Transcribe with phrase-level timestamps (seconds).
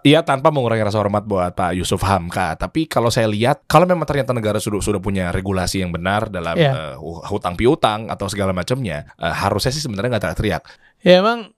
[0.00, 4.08] Iya tanpa mengurangi rasa hormat buat Pak Yusuf Hamka, tapi kalau saya lihat kalau memang
[4.08, 6.96] ternyata negara sudah sudah punya regulasi yang benar dalam Iya.
[6.96, 10.62] uh, hutang piutang atau segala macamnya, uh, harusnya sih sebenarnya nggak teriak-teriak.
[11.00, 11.52] Ya emang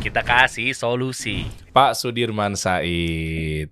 [0.00, 1.44] Kita kasih solusi.
[1.70, 3.68] Pak Sudirman Said,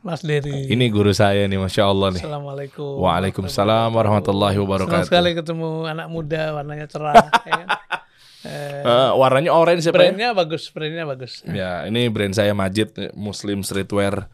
[0.00, 0.66] Mas Dery.
[0.66, 2.22] ini guru saya nih, masya Allah nih.
[2.22, 3.02] Assalamualaikum.
[3.02, 5.06] Waalaikumsalam warahmatullahi Senang wabarakatuh.
[5.06, 7.14] sekali ketemu anak muda warnanya cerah.
[7.42, 7.68] ya kan?
[8.46, 10.02] Eh, Eh, warnanya orange ya Pak ya?
[10.14, 11.42] brandnya bagus, brandnya bagus.
[11.44, 14.30] Ya, ini brand saya Majid Muslim Streetwear.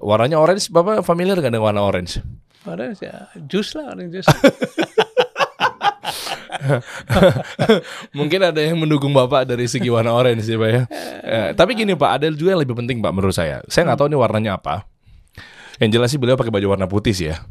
[0.00, 2.24] Warnanya orange, Bapak familiar nggak dengan warna orange?
[2.64, 4.24] Orang ya jus lah orang jus.
[8.16, 10.82] Mungkin ada yang mendukung Bapak dari segi warna orange sih Pak ya.
[11.22, 13.60] Eh, tapi gini Pak, ada juga yang lebih penting Pak menurut saya.
[13.68, 14.86] Saya nggak tahu ini warnanya apa.
[15.80, 17.42] Yang jelas sih beliau pakai baju warna putih sih ya.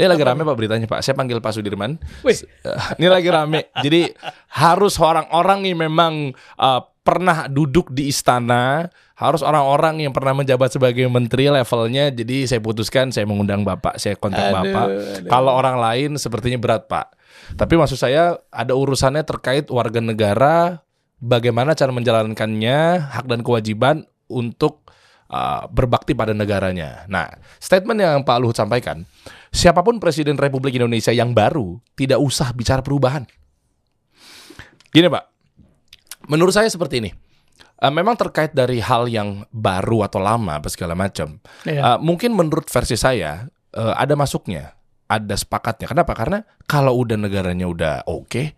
[0.00, 1.04] Ini lagi rame Pak beritanya Pak.
[1.04, 2.00] Saya panggil Pak Sudirman.
[2.24, 2.40] Wih.
[2.98, 3.68] Ini lagi rame.
[3.84, 4.08] Jadi
[4.56, 8.88] harus orang-orang yang memang eh, pernah duduk di istana,
[9.20, 12.08] harus orang-orang yang pernah menjabat sebagai menteri levelnya.
[12.08, 14.86] Jadi saya putuskan saya mengundang Bapak, saya kontak Aduh, Bapak.
[14.88, 15.28] aduh.
[15.28, 17.12] Kalau orang lain sepertinya berat Pak.
[17.60, 20.80] Tapi maksud saya ada urusannya terkait warga negara,
[21.20, 24.79] bagaimana cara menjalankannya, hak dan kewajiban untuk
[25.30, 27.06] uh, berbakti pada negaranya.
[27.06, 27.30] Nah,
[27.62, 29.06] statement yang Pak Luhut sampaikan,
[29.54, 33.24] siapa pun Presiden Republik Indonesia yang baru tidak usah bicara perubahan.
[34.90, 35.24] Gini Pak,
[36.26, 37.10] menurut saya seperti ini.
[37.80, 41.40] Uh, memang terkait dari hal yang baru atau lama apa segala macam.
[41.64, 41.96] Iya.
[41.96, 44.76] Uh, mungkin menurut versi saya uh, ada masuknya,
[45.08, 45.88] ada sepakatnya.
[45.88, 46.12] Kenapa?
[46.12, 48.52] Karena kalau udah negaranya udah oke,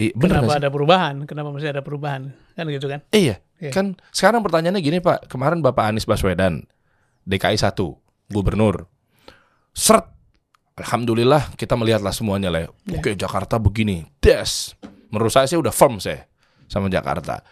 [0.00, 1.28] i- bener Kenapa ada perubahan?
[1.28, 2.32] Kenapa masih ada perubahan?
[2.56, 3.04] Kan gitu kan?
[3.12, 3.70] Iya, Iya.
[3.70, 6.66] kan sekarang pertanyaannya gini Pak, kemarin Bapak Anies Baswedan,
[7.24, 7.76] DKI 1,
[8.34, 8.90] gubernur,
[9.70, 10.10] seret,
[10.74, 12.66] Alhamdulillah kita melihatlah semuanya lah.
[12.66, 12.68] ya.
[12.90, 12.98] Iya.
[12.98, 14.74] Oke Jakarta begini, des.
[15.14, 16.26] Menurut saya sih udah firm saya
[16.66, 17.46] sama Jakarta.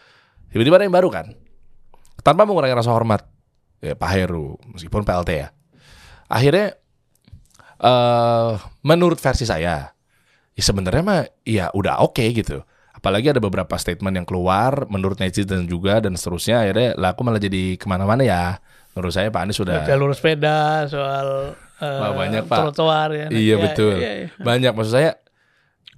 [0.50, 1.30] Tiba-tiba ada yang baru kan,
[2.26, 3.22] tanpa mengurangi rasa hormat,
[3.78, 5.48] ya Pak Heru, meskipun PLT ya.
[6.26, 6.74] Akhirnya,
[7.78, 9.94] eh menurut versi saya,
[10.52, 12.66] ya sebenarnya mah ya udah oke gitu.
[13.02, 17.42] Apalagi ada beberapa statement yang keluar menurut netizen juga dan seterusnya akhirnya lah aku malah
[17.42, 18.62] jadi ke mana-mana ya.
[18.94, 22.58] Menurut saya Pak Anies sudah Jalur sepeda, soal Wah, banyak, Pak.
[22.62, 23.26] trotoar ya.
[23.26, 23.94] Iya Ya, betul.
[23.98, 24.28] iya, iya.
[24.38, 25.18] Banyak maksud saya.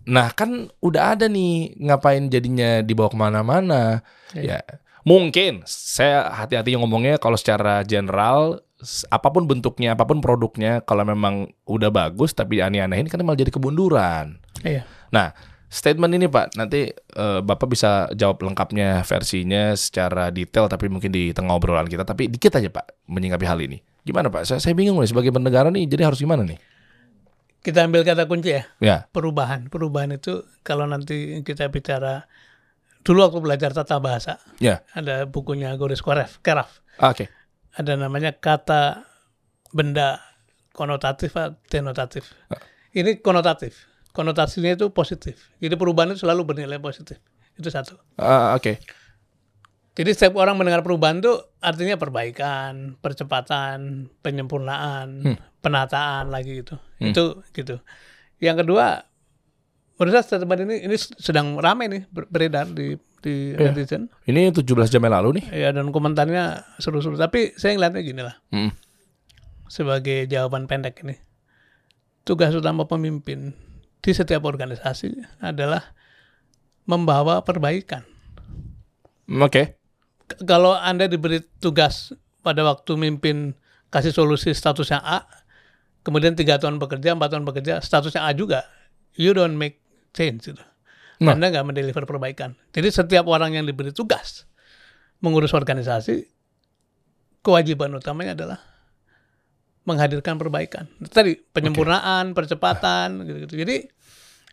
[0.09, 4.01] Nah kan udah ada nih ngapain jadinya dibawa ke mana-mana.
[4.33, 4.65] Iya.
[4.65, 8.65] Ya mungkin saya hati-hati ngomongnya kalau secara general
[9.09, 13.53] apa pun bentuknya, apa pun produknya, kalau memang udah bagus tapi aneh-anehin kan malah jadi
[13.53, 14.41] kebunduran.
[14.61, 14.85] Iya.
[15.09, 15.33] Nah,
[15.75, 21.35] statement ini Pak, nanti eh, Bapak bisa jawab lengkapnya versinya secara detail tapi mungkin di
[21.35, 22.07] tengah obrolan kita.
[22.07, 23.83] Tapi dikit aja Pak menyingkapi hal ini.
[24.07, 24.47] Gimana Pak?
[24.47, 26.62] Saya, saya bingung nih sebagai bernegara nih, jadi harus gimana nih?
[27.65, 29.73] Kita ambil kata kunci ya, Ya, perubahan.
[29.73, 32.29] Perubahan itu kalau nanti kita bicara
[33.01, 36.85] dulu waktu belajar tata bahasa, ya, ada bukunya Goris Koref, Keraf.
[37.01, 37.25] Ah, oke.
[37.75, 39.09] Ada namanya kata
[39.73, 40.21] benda
[40.77, 42.37] konotatif atau denotatif.
[42.93, 43.94] Ini konotatif.
[44.15, 45.51] Konotasinya itu positif.
[45.59, 47.19] Jadi perubahan itu selalu bernilai positif.
[47.59, 47.99] Itu satu.
[48.15, 48.79] Ah, oke.
[49.95, 55.23] Jadi setiap orang mendengar perubahan itu artinya perbaikan, percepatan, penyempurnaan,
[55.59, 56.79] penataan lagi gitu.
[56.99, 57.79] Itu gitu.
[58.39, 59.07] Yang kedua,
[59.95, 63.71] menurut saya statement ini ini sedang ramai nih ber- beredar di di Iya.
[63.71, 64.11] netizen.
[64.27, 65.47] Ini 17 jam yang lalu nih.
[65.55, 67.15] Ya dan komentarnya seru-seru.
[67.15, 68.37] Tapi saya ngeliatnya gini lah.
[68.51, 68.71] Mm.
[69.67, 71.17] Sebagai jawaban pendek ini.
[72.23, 73.55] Tugas utama pemimpin
[74.05, 75.81] di setiap organisasi adalah
[76.85, 78.05] membawa perbaikan.
[79.41, 79.81] Oke.
[80.29, 82.13] K- kalau Anda diberi tugas
[82.45, 83.57] pada waktu mimpin
[83.89, 85.25] kasih solusi statusnya A,
[86.05, 88.69] kemudian tiga tahun bekerja, empat tahun bekerja, statusnya A juga,
[89.17, 89.81] you don't make
[90.13, 90.53] change.
[90.53, 90.61] Gitu.
[91.25, 91.33] Nah.
[91.33, 92.61] Anda nggak mendeliver perbaikan.
[92.77, 94.45] Jadi setiap orang yang diberi tugas
[95.25, 96.29] mengurus organisasi,
[97.41, 98.61] kewajiban utamanya adalah
[99.84, 100.89] menghadirkan perbaikan.
[101.12, 103.55] Tadi penyempurnaan, percepatan, gitu-gitu.
[103.65, 103.77] Jadi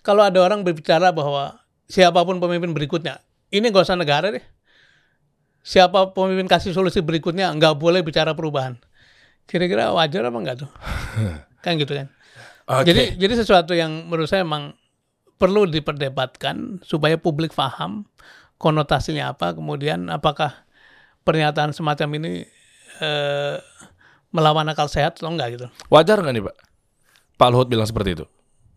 [0.03, 4.43] kalau ada orang berbicara bahwa siapa pun pemimpin berikutnya, ini nggak usah negara deh.
[5.61, 8.75] Siapa pemimpin kasih solusi berikutnya nggak boleh bicara perubahan.
[9.47, 10.71] Kira-kira wajar apa enggak tuh?
[11.63, 12.07] kan gitu kan.
[12.67, 12.91] Oke.
[12.91, 14.75] Jadi jadi sesuatu yang menurut saya memang
[15.41, 18.05] perlu diperdebatkan supaya publik paham
[18.61, 20.53] konotasinya apa, kemudian apakah
[21.25, 22.45] pernyataan semacam ini
[23.01, 23.57] eh,
[24.31, 25.67] melawan akal sehat atau enggak gitu.
[25.87, 26.55] Wajar nggak nih Pak?
[27.35, 28.25] Pak Luhut bilang seperti itu.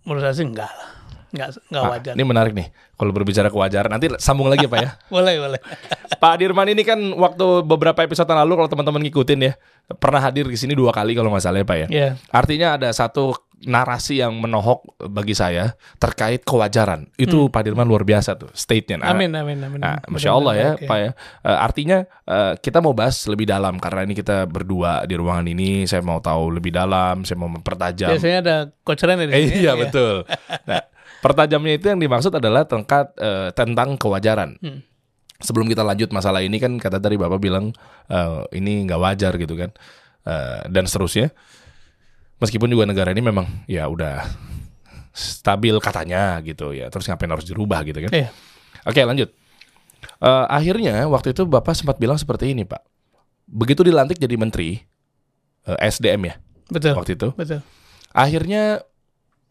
[0.05, 0.89] Menurut saya sih enggak lah.
[1.35, 2.13] Enggak enggak Ah, wajar.
[2.15, 2.69] ini menarik nih.
[2.95, 4.91] Kalau berbicara kewajaran, nanti sambung lagi ya Pak ya.
[5.15, 5.61] Boleh, boleh.
[6.23, 9.53] Pak Dirman ini kan waktu beberapa episode lalu kalau teman-teman ngikutin ya
[9.99, 11.87] pernah hadir di sini dua kali kalau nggak salah ya Pak ya.
[11.91, 12.09] Iya.
[12.31, 17.09] Artinya ada satu narasi yang menohok bagi saya terkait kewajaran.
[17.15, 19.01] Itu Pak Dirman luar biasa tuh state-nya.
[19.01, 19.17] Nah, Hmm.
[19.17, 19.81] Amin, amin, amin.
[19.81, 21.11] Nah, Masya Allah ya, Pak ya.
[21.43, 25.85] Eh, artinya eh, kita mau bahas lebih dalam karena ini kita berdua di ruangan ini.
[25.85, 28.13] Saya mau tahu lebih dalam, saya mau mempertajam.
[28.13, 29.63] Biasanya ada coach Ren di Eh, sini.
[29.63, 30.29] iya betul.
[30.65, 30.83] Nah,
[31.19, 34.61] pertajamnya itu yang dimaksud adalah tengkat eh, tentang kewajaran.
[34.61, 34.85] Hmm.
[35.35, 37.73] Sebelum kita lanjut masalah ini kan kata tadi bapak bilang
[38.07, 39.73] eh, ini nggak wajar gitu kan,
[40.25, 41.29] Eh, dan seterusnya.
[42.45, 44.29] Meskipun juga negara ini memang ya udah
[45.17, 46.93] stabil katanya gitu ya.
[46.93, 48.13] Terus ngapain harus dirubah gitu kan?
[48.13, 48.29] Iya.
[48.85, 49.33] Oke lanjut.
[50.21, 52.85] Eh, akhirnya waktu itu bapak sempat bilang seperti ini pak.
[53.49, 54.77] Begitu dilantik jadi menteri
[55.65, 56.35] eh, SDM ya
[56.69, 56.93] Betul.
[57.01, 57.29] waktu itu.
[57.33, 57.65] Betul.
[58.13, 58.85] Akhirnya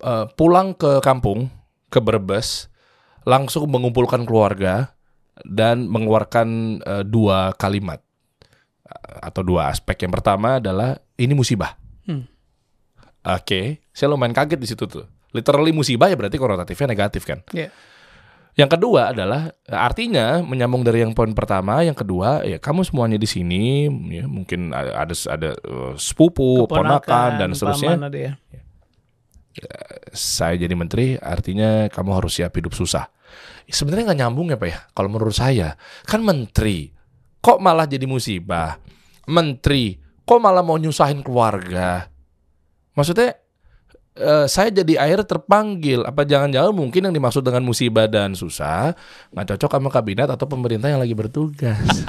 [0.05, 1.49] eh, pulang ke kampung
[1.89, 2.69] ke Brebes
[3.25, 4.93] langsung mengumpulkan keluarga
[5.41, 7.97] dan mengeluarkan eh, dua kalimat
[9.23, 10.05] atau dua aspek.
[10.05, 11.79] Yang pertama adalah ini musibah.
[12.05, 12.29] Hmm.
[13.23, 15.07] Oke, saya lumayan kaget di situ tuh.
[15.31, 17.39] Literally musibah ya berarti konotatifnya negatif kan.
[17.55, 17.71] Iya.
[18.53, 23.25] Yang kedua adalah artinya menyambung dari yang poin pertama, yang kedua ya kamu semuanya di
[23.25, 27.97] sini ya mungkin ada ada, ada eh, sepupu, ponakan dan seterusnya.
[28.13, 28.33] ya.
[30.13, 33.09] Saya jadi menteri artinya kamu harus siap hidup susah.
[33.65, 34.79] Sebenarnya nggak nyambung ya pak ya.
[34.93, 35.73] Kalau menurut saya
[36.05, 36.93] kan menteri
[37.41, 38.77] kok malah jadi musibah.
[39.25, 39.97] Menteri
[40.29, 42.12] kok malah mau nyusahin keluarga.
[42.93, 43.37] Maksudnya
[44.17, 48.93] eh, saya jadi akhirnya terpanggil apa jangan-jangan mungkin yang dimaksud dengan musibah dan susah
[49.33, 51.81] nggak cocok sama kabinet atau pemerintah yang lagi bertugas.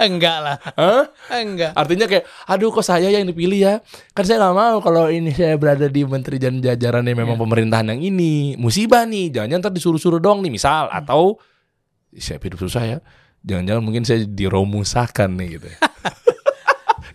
[0.00, 0.56] Enggak lah.
[0.80, 1.04] Hah?
[1.28, 1.76] Enggak.
[1.76, 3.74] Artinya kayak, aduh kok saya yang dipilih ya?
[4.16, 7.92] Kan saya nggak mau kalau ini saya berada di menteri dan jajaran yang memang pemerintahan
[7.92, 9.28] yang ini musibah nih.
[9.28, 11.36] Jangan-jangan ntar disuruh-suruh dong nih misal atau
[12.16, 12.98] saya hidup susah ya.
[13.44, 15.68] Jangan-jangan mungkin saya diromusakan nih gitu.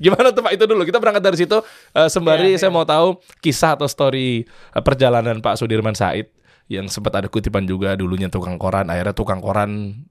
[0.04, 0.84] Gimana tuh Pak itu dulu?
[0.84, 1.58] Kita berangkat dari situ
[1.96, 6.30] eh, sembari Ya, saya mau tahu kisah atau story eh, perjalanan Pak Sudirman Said
[6.66, 10.02] yang sempat ada kutipan juga dulunya tukang koran, akhirnya tukang koran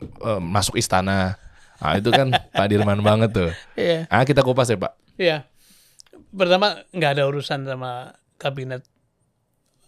[0.00, 1.36] eh, masuk istana.
[1.80, 3.50] Nah, itu kan Pak Dirman banget tuh.
[3.76, 4.04] Iya.
[4.12, 4.92] Ah, kita kupas ya, Pak.
[5.16, 5.48] Iya.
[6.30, 8.86] Pertama nggak ada urusan sama kabinet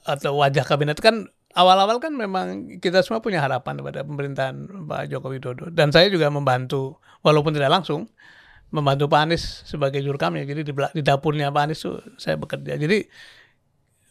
[0.03, 4.57] atau wajah kabinet kan awal-awal kan memang kita semua punya harapan kepada pemerintahan
[4.89, 8.11] Pak Joko Widodo dan saya juga membantu walaupun tidak langsung
[8.73, 13.05] membantu Pak Anies sebagai jurkamnya jadi di, di dapurnya Pak Anies tuh saya bekerja jadi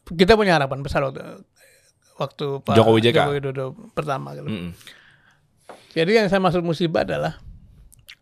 [0.06, 1.44] kita punya harapan besar waktu
[2.22, 3.18] waktu Pak Jokowi JK.
[3.34, 4.46] Widodo pertama gitu.
[4.46, 4.72] Mm-mm.
[5.92, 7.42] Jadi yang saya maksud musibah adalah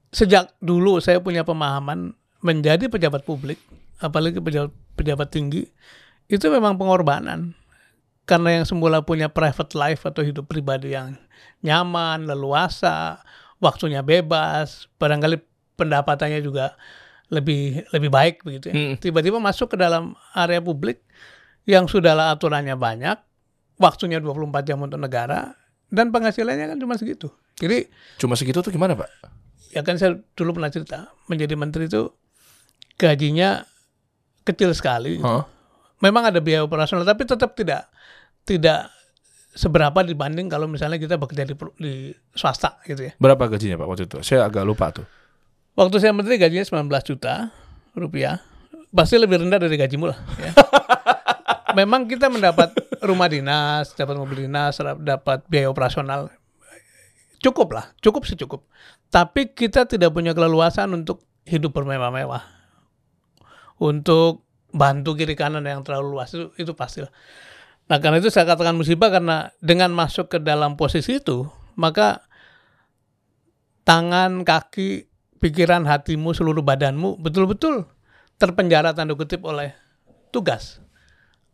[0.10, 3.60] sejak dulu saya punya pemahaman menjadi pejabat publik,
[4.00, 5.68] apalagi pejabat, pejabat tinggi,
[6.32, 7.54] itu memang pengorbanan.
[8.24, 11.18] Karena yang semula punya private life atau hidup pribadi yang
[11.66, 13.26] nyaman, leluasa,
[13.58, 15.49] waktunya bebas, barangkali
[15.80, 16.76] pendapatannya juga
[17.32, 18.76] lebih lebih baik begitu ya.
[18.76, 18.94] Hmm.
[19.00, 21.00] Tiba-tiba masuk ke dalam area publik
[21.64, 23.16] yang sudahlah aturannya banyak,
[23.80, 25.56] waktunya 24 jam untuk negara
[25.88, 27.32] dan penghasilannya kan cuma segitu.
[27.56, 27.88] Jadi
[28.20, 29.40] Cuma segitu tuh gimana, Pak?
[29.70, 32.10] ya kan saya dulu pernah cerita menjadi menteri itu
[32.98, 33.62] gajinya
[34.42, 35.22] kecil sekali.
[35.22, 35.46] Hah?
[36.02, 37.86] Memang ada biaya operasional tapi tetap tidak
[38.50, 38.90] tidak
[39.54, 41.94] seberapa dibanding kalau misalnya kita bekerja di, di
[42.34, 43.14] swasta gitu ya.
[43.22, 44.18] Berapa gajinya, Pak, waktu itu?
[44.26, 45.06] Saya agak lupa tuh.
[45.80, 47.56] Waktu saya menteri gajinya 19 juta
[47.96, 48.44] rupiah.
[48.92, 50.20] Pasti lebih rendah dari gajimu lah.
[50.44, 50.52] Ya.
[51.80, 56.28] Memang kita mendapat rumah dinas, dapat mobil dinas, dapat biaya operasional.
[57.40, 58.68] Cukup lah, cukup secukup.
[59.08, 62.44] Tapi kita tidak punya keleluasan untuk hidup bermewah-mewah.
[63.80, 64.44] Untuk
[64.76, 67.14] bantu kiri kanan yang terlalu luas itu, itu pasti lah.
[67.88, 71.48] Nah karena itu saya katakan musibah karena dengan masuk ke dalam posisi itu,
[71.80, 72.28] maka
[73.88, 75.09] tangan, kaki,
[75.40, 77.88] pikiran, hatimu, seluruh badanmu betul-betul
[78.40, 79.76] terpenjara tanda kutip oleh
[80.32, 80.84] tugas.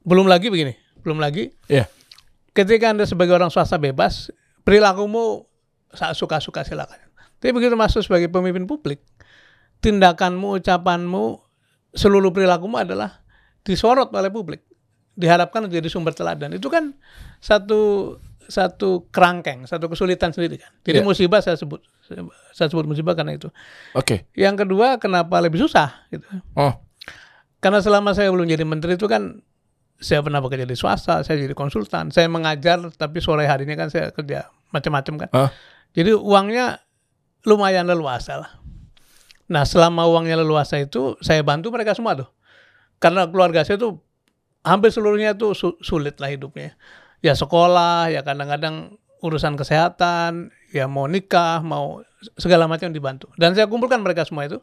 [0.05, 1.89] Belum lagi begini, belum lagi Iya.
[2.53, 4.29] ketika Anda sebagai orang swasta bebas,
[4.65, 5.49] perilakumu
[5.93, 6.99] saat suka-suka silakan.
[7.39, 9.01] Tapi begitu masuk sebagai pemimpin publik,
[9.81, 11.41] tindakanmu, ucapanmu,
[11.93, 13.23] seluruh perilakumu adalah
[13.65, 14.61] disorot oleh publik.
[15.15, 16.51] Diharapkan menjadi sumber teladan.
[16.51, 16.91] Itu kan
[17.39, 18.13] satu
[18.47, 20.71] satu kerangkeng, satu kesulitan sendiri kan.
[20.81, 21.05] Jadi Iya.
[21.05, 21.81] musibah saya sebut
[22.53, 23.49] saya sebut musibah karena itu.
[23.91, 24.29] Oke.
[24.33, 26.25] Yang kedua, kenapa lebih susah gitu.
[26.53, 26.73] Oh,
[27.57, 29.41] Karena selama saya belum jadi menteri itu kan
[29.97, 34.13] saya pernah bekerja di swasta, saya jadi konsultan, saya mengajar tapi sore harinya kan saya
[34.13, 35.29] kerja macam-macam kan.
[35.33, 35.49] Ah.
[35.97, 36.77] Jadi uangnya
[37.41, 38.51] lumayan leluasa lah.
[39.49, 42.29] Nah selama uangnya leluasa itu saya bantu mereka semua tuh.
[43.01, 43.97] Karena keluarga saya tuh
[44.61, 46.73] hampir seluruhnya tuh su- sulit lah hidupnya.
[47.25, 52.05] Ya sekolah, ya kadang-kadang urusan kesehatan, ya mau nikah, mau
[52.37, 53.33] segala macam dibantu.
[53.41, 54.61] Dan saya kumpulkan mereka semua itu.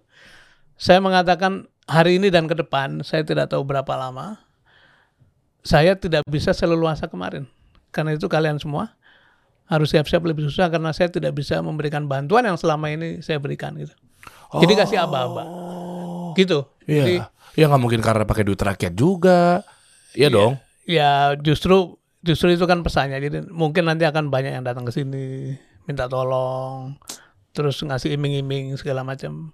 [0.79, 4.39] Saya mengatakan hari ini dan ke depan saya tidak tahu berapa lama
[5.63, 7.47] saya tidak bisa seleluasa kemarin.
[7.95, 8.95] Karena itu kalian semua
[9.71, 13.73] harus siap-siap lebih susah karena saya tidak bisa memberikan bantuan yang selama ini saya berikan
[13.79, 13.95] gitu.
[14.53, 15.47] Jadi kasih aba-aba.
[16.37, 16.67] Gitu.
[16.85, 17.05] Iya.
[17.07, 17.17] Jadi
[17.57, 19.63] ya nggak mungkin karena pakai duit rakyat juga.
[20.13, 20.55] Iya dong.
[20.83, 23.19] ya justru justru itu kan pesannya.
[23.19, 25.55] Jadi mungkin nanti akan banyak yang datang ke sini
[25.87, 26.97] minta tolong,
[27.51, 29.51] terus ngasih iming-iming segala macam.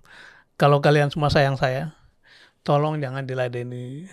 [0.60, 1.96] Kalau kalian semua sayang saya,
[2.62, 4.04] tolong jangan diladeni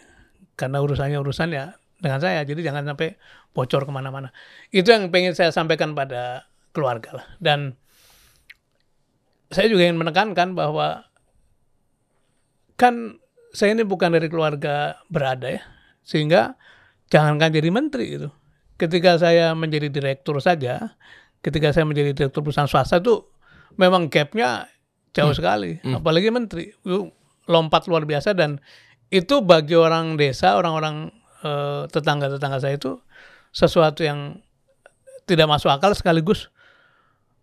[0.55, 2.41] karena urusannya urusan ya dengan saya.
[2.47, 3.19] Jadi jangan sampai
[3.51, 4.31] bocor ke mana-mana.
[4.71, 7.27] Itu yang pengen saya sampaikan pada keluarga lah.
[7.39, 7.75] Dan
[9.51, 11.07] saya juga ingin menekankan bahwa
[12.75, 13.19] kan
[13.55, 15.63] saya ini bukan dari keluarga berada ya,
[16.03, 16.59] sehingga
[17.07, 18.29] jangankan jadi menteri itu.
[18.75, 20.96] Ketika saya menjadi direktur saja,
[21.39, 23.24] ketika saya menjadi direktur perusahaan swasta itu
[23.75, 24.67] memang gapnya
[25.15, 26.75] jauh sekali, apalagi menteri
[27.48, 28.60] lompat luar biasa dan
[29.08, 31.08] itu bagi orang desa, orang-orang
[31.39, 33.00] eh, tetangga-tetangga saya itu
[33.55, 34.44] sesuatu yang
[35.24, 36.51] tidak masuk akal sekaligus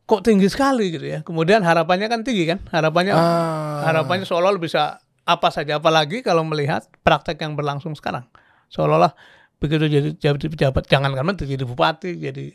[0.04, 1.18] kok tinggi sekali gitu ya.
[1.24, 3.88] Kemudian harapannya kan tinggi kan, harapannya Ah.
[3.88, 5.78] harapannya seolah-olah bisa apa saja.
[5.80, 8.26] Apalagi kalau melihat praktek yang berlangsung sekarang.
[8.68, 9.14] Seolah-olah
[9.62, 12.50] begitu jadi jadi pejabat jangankan menteri jadi bupati jadi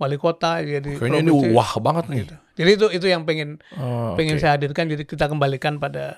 [0.00, 2.24] wali kota jadi Kayaknya ini wah banget nih.
[2.56, 6.16] jadi itu itu yang pengen Oh, pengen saya hadirkan jadi kita kembalikan pada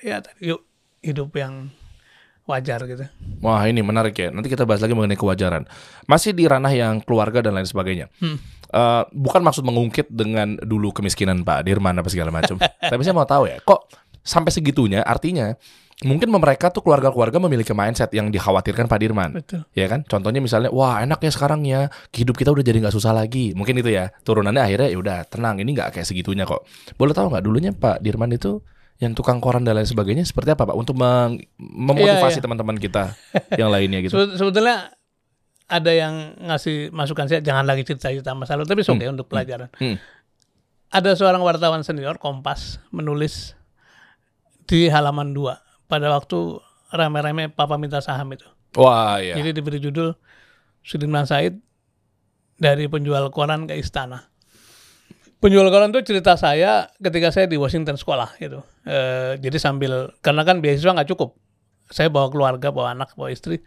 [0.00, 0.64] ya yuk
[1.04, 1.68] hidup yang
[2.44, 3.04] wajar gitu
[3.40, 4.28] Wah ini menarik ya.
[4.32, 5.68] Nanti kita bahas lagi mengenai kewajaran.
[6.08, 8.08] Masih di ranah yang keluarga dan lain sebagainya.
[8.20, 8.36] Hmm.
[8.72, 12.56] Eh, bukan maksud mengungkit dengan dulu kemiskinan Pak Dirman apa segala macam.
[12.92, 13.88] Tapi saya mau tahu ya, kok
[14.24, 15.04] sampai segitunya?
[15.04, 15.52] Artinya
[16.02, 19.30] mungkin mereka tuh keluarga-keluarga memiliki mindset yang dikhawatirkan Pak Dirman.
[19.32, 20.02] betul Ya kan?
[20.02, 23.54] Contohnya misalnya, wah enak ya sekarang ya, hidup kita udah jadi nggak susah lagi.
[23.54, 24.10] Mungkin itu ya.
[24.22, 26.66] Turunannya akhirnya ya udah tenang, ini nggak kayak segitunya kok.
[26.94, 28.58] Boleh tahu nggak dulunya Pak Dirman itu
[28.96, 30.74] yang tukang koran dan lain sebagainya seperti apa Pak?
[30.74, 32.42] Untuk memotivasi Iya, iya.
[32.42, 33.14] teman-teman kita
[33.54, 34.14] yang lainnya gitu.
[34.14, 34.90] Sebe- sebetulnya
[35.64, 39.96] ada yang ngasih masukan saya jangan lagi cerita-cerita masa lalu tapi oke untuk pelajaran Hmm.
[40.90, 43.56] ada seorang wartawan senior Kompas menulis
[44.64, 46.60] di halaman 2 pada waktu
[46.94, 49.38] rame-rame papa minta saham itu Wah ya.
[49.38, 50.14] Jadi diberi judul
[50.82, 51.62] Sudirman Said
[52.58, 54.30] dari penjual koran ke istana.
[55.38, 58.64] Penjual koran itu cerita saya ketika saya di Washington sekolah gitu.
[58.88, 61.36] Eh, jadi sambil karena kan beasiswa nggak cukup,
[61.92, 63.60] saya bawa keluarga, bawa anak, bawa istri.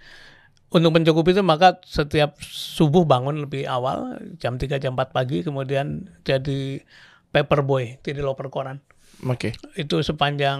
[0.67, 6.11] Untuk mencukupi itu maka setiap subuh bangun lebih awal jam 3 jam 4 pagi kemudian
[6.27, 6.83] jadi
[7.31, 8.83] paper boy, jadi loper koran
[9.25, 9.57] Oke.
[9.73, 10.59] itu sepanjang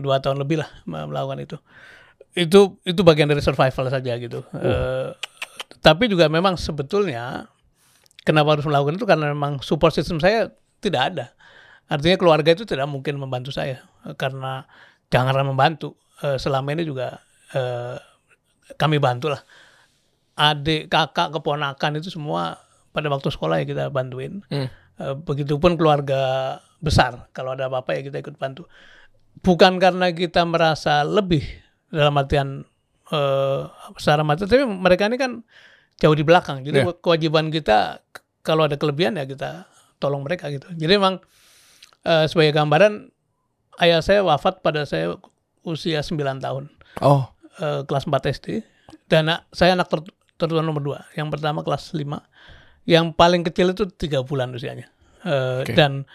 [0.00, 1.56] dua tahun lebih lah melakukan itu.
[2.32, 4.40] Itu itu bagian dari survival saja gitu.
[4.56, 5.12] Eh,
[5.84, 7.48] tapi juga memang sebetulnya
[8.24, 10.48] kenapa harus melakukan itu karena memang support system saya
[10.80, 11.26] tidak ada.
[11.88, 14.64] Artinya keluarga itu tidak mungkin membantu saya Eh, karena
[15.10, 15.98] janganlah membantu.
[16.22, 17.18] Eh, selama ini juga
[17.54, 17.96] eh,
[18.76, 19.40] kami bantulah.
[20.38, 22.62] Adik kakak keponakan itu semua
[22.94, 24.42] pada waktu sekolah ya kita bantuin.
[24.52, 24.70] Hmm.
[24.98, 26.20] Eh, begitupun keluarga
[26.82, 27.30] besar.
[27.30, 28.66] Kalau ada apa-apa ya kita ikut bantu.
[29.38, 31.46] Bukan karena kita merasa lebih
[31.88, 32.66] dalam artian
[33.08, 33.60] eh,
[33.96, 35.32] secara materi tapi mereka ini kan
[35.96, 36.66] jauh di belakang.
[36.66, 36.98] Jadi Iya.
[36.98, 38.02] kewajiban kita
[38.42, 40.66] kalau ada kelebihan ya kita tolong mereka gitu.
[40.74, 41.22] Jadi memang
[42.02, 43.14] eh, sebagai gambaran
[43.78, 45.14] ayah saya wafat pada saya
[45.62, 46.74] usia 9 tahun.
[46.98, 47.30] Oh.
[47.58, 48.46] eh, kelas 4 SD
[49.06, 52.22] dan saya anak ter- tertua nomor 2 yang pertama kelas 5
[52.88, 54.88] yang paling kecil itu tiga bulan usianya.
[55.28, 55.76] Eh, Oke.
[55.76, 56.08] dan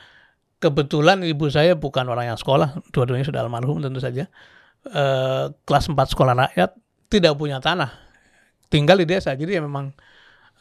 [0.57, 4.25] kebetulan ibu saya bukan orang yang sekolah dua-duanya sudah almarhum tentu saja.
[4.89, 6.73] Eh, kelas 4 sekolah rakyat
[7.13, 7.93] tidak punya tanah.
[8.73, 9.93] Tinggal di desa jadi ya memang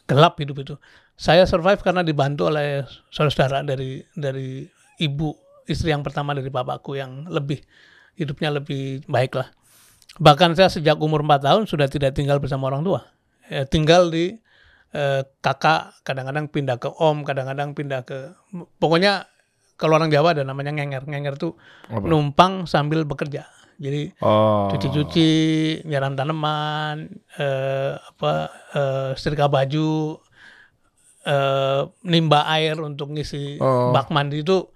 [0.05, 0.75] gelap hidup itu.
[1.17, 4.69] Saya survive karena dibantu oleh saudara dari dari
[5.01, 5.33] ibu
[5.65, 7.57] istri yang pertama dari bapakku yang lebih
[8.13, 9.49] hidupnya lebih baik lah
[10.21, 13.01] bahkan saya sejak umur 4 tahun sudah tidak tinggal bersama orang tua.
[13.49, 14.37] Ya, tinggal di
[14.93, 18.37] eh, kakak kadang-kadang pindah ke om kadang-kadang pindah ke
[18.77, 19.25] pokoknya
[19.73, 21.57] kalau orang Jawa ada namanya ngenger ngenger tuh
[21.87, 22.01] Apa?
[22.01, 24.69] numpang sambil bekerja jadi Oh.
[24.69, 25.29] cuci-cuci
[25.83, 28.33] nyiram tanaman eh, apa
[28.71, 30.21] eh, setrika baju
[31.25, 33.89] eh, nimba air untuk ngisi Oh.
[33.89, 34.69] bak mandi itu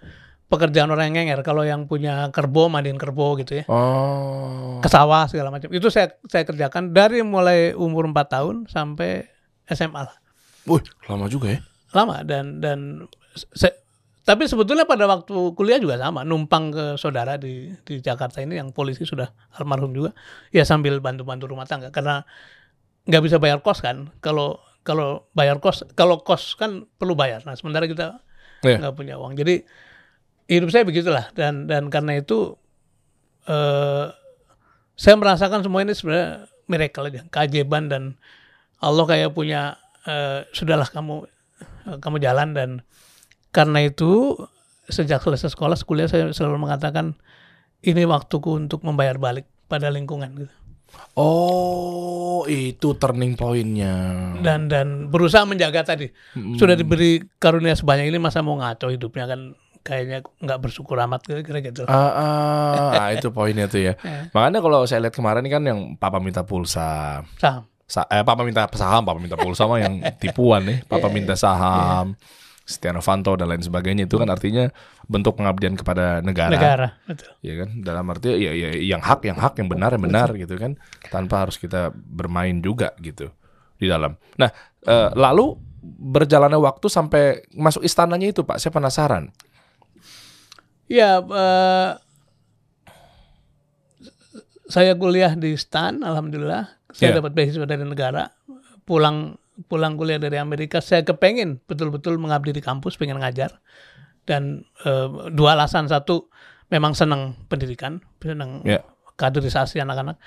[0.47, 4.79] pekerjaan orang yang ngenger kalau yang punya kerbo mandiin kerbo gitu ya Oh.
[4.79, 9.27] ke sawah segala macam itu saya saya kerjakan dari mulai umur 4 tahun sampai
[9.67, 10.15] SMA lah.
[10.65, 11.59] Wih, lama juga ya.
[11.89, 13.79] lama dan dan se-
[14.21, 16.27] tapi sebetulnya pada waktu kuliah juga sama.
[16.27, 20.11] Numpang ke saudara di di Jakarta ini yang polisi sudah almarhum juga
[20.51, 21.87] ya sambil bantu-bantu rumah tangga.
[21.89, 22.27] Karena
[23.07, 24.11] nggak bisa bayar kos kan.
[24.19, 27.47] Kalau kalau bayar kos kalau kos kan perlu bayar.
[27.47, 28.19] Nah sementara kita
[28.67, 28.83] Iya.
[28.83, 29.39] nggak punya uang.
[29.39, 29.63] Jadi
[30.47, 31.31] hidup saya begitulah.
[31.31, 32.59] Dan dan karena itu
[33.47, 34.05] eh,
[34.93, 38.03] saya merasakan semua ini sebenarnya miracle aja, keajaiban dan
[38.77, 41.25] Allah kayak punya eh, sudahlah kamu
[41.89, 42.69] eh, kamu jalan dan
[43.49, 44.37] karena itu
[44.87, 47.17] sejak selesai sekolah kuliah saya selalu mengatakan
[47.83, 50.53] ini waktuku untuk membayar balik pada lingkungan gitu.
[51.19, 53.93] Oh, itu turning pointnya.
[54.39, 56.07] dan dan berusaha menjaga tadi
[56.55, 59.51] sudah diberi karunia sebanyak ini masa mau ngaco hidupnya kan
[59.83, 63.93] kayaknya nggak bersyukur amat kira-kira gitu Ah, ah, ah, itu poinnya tuh ya.
[63.99, 64.27] Ya.
[64.35, 68.67] Makanya kalau saya lihat kemarin kan yang papa minta pulsa, saham Sa- eh, papa minta
[68.75, 70.83] saham, papa minta pulsa mah yang tipuan nih.
[70.91, 72.19] Papa minta saham,
[72.67, 74.67] Setia Novanto dan lain sebagainya itu kan artinya
[75.07, 76.51] bentuk pengabdian kepada negara.
[76.51, 80.03] negara betul Ya kan dalam arti ya, ya yang hak yang hak yang benar yang
[80.03, 80.75] benar gitu kan
[81.07, 83.31] tanpa harus kita bermain juga gitu
[83.79, 84.19] di dalam.
[84.35, 84.51] Nah
[84.83, 85.55] eh, lalu
[85.87, 89.31] berjalannya waktu sampai masuk istananya itu pak saya penasaran.
[90.91, 91.91] ya eh,
[94.67, 97.21] saya kuliah di STAN alhamdulillah saya Ya.
[97.21, 98.33] dapat beasiswa dari negara
[98.83, 99.37] pulang
[99.69, 100.81] pulang kuliah dari Amerika.
[100.81, 103.61] Saya kepengen betul-betul mengabdi di kampus pengen ngajar.
[104.25, 105.85] Dan eh, dua alasan.
[105.85, 106.27] Satu
[106.67, 108.81] memang senang pendidikan senang Ya.
[109.15, 110.17] kaderisasi anak-anak.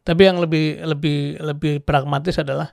[0.00, 2.72] Tapi yang lebih lebih lebih pragmatis adalah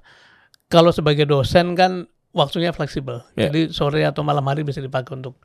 [0.69, 3.25] kalau sebagai dosen kan waktunya fleksibel.
[3.33, 3.49] Ya.
[3.49, 5.41] jadi sore atau malam hari bisa dipakai untuk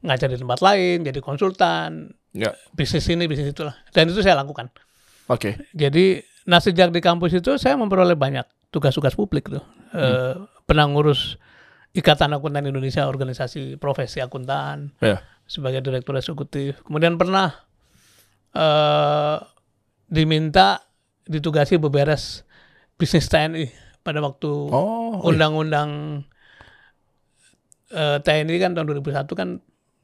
[0.00, 2.16] ngajar di tempat lain jadi konsultan.
[2.32, 3.76] Ya bisnis ini bisnis itulah.
[3.92, 4.72] Dan itu saya lakukan.
[5.30, 5.54] Oke.
[5.70, 11.34] jadi nah sejak di kampus itu saya memperoleh banyak tugas-tugas publik tuh Eh, pernah ngurus
[11.90, 15.22] Ikatan Akuntan Indonesia organisasi profesi akuntan Ya.
[15.46, 17.54] sebagai direktur eksekutif kemudian pernah
[18.50, 19.38] eh
[20.06, 20.82] diminta
[21.26, 22.42] ditugasi beberes
[22.94, 23.70] bisnis TNI
[24.02, 25.26] pada waktu Oh iya.
[25.26, 25.90] undang-undang
[27.90, 29.48] eh, TNI kan tahun 2001 kan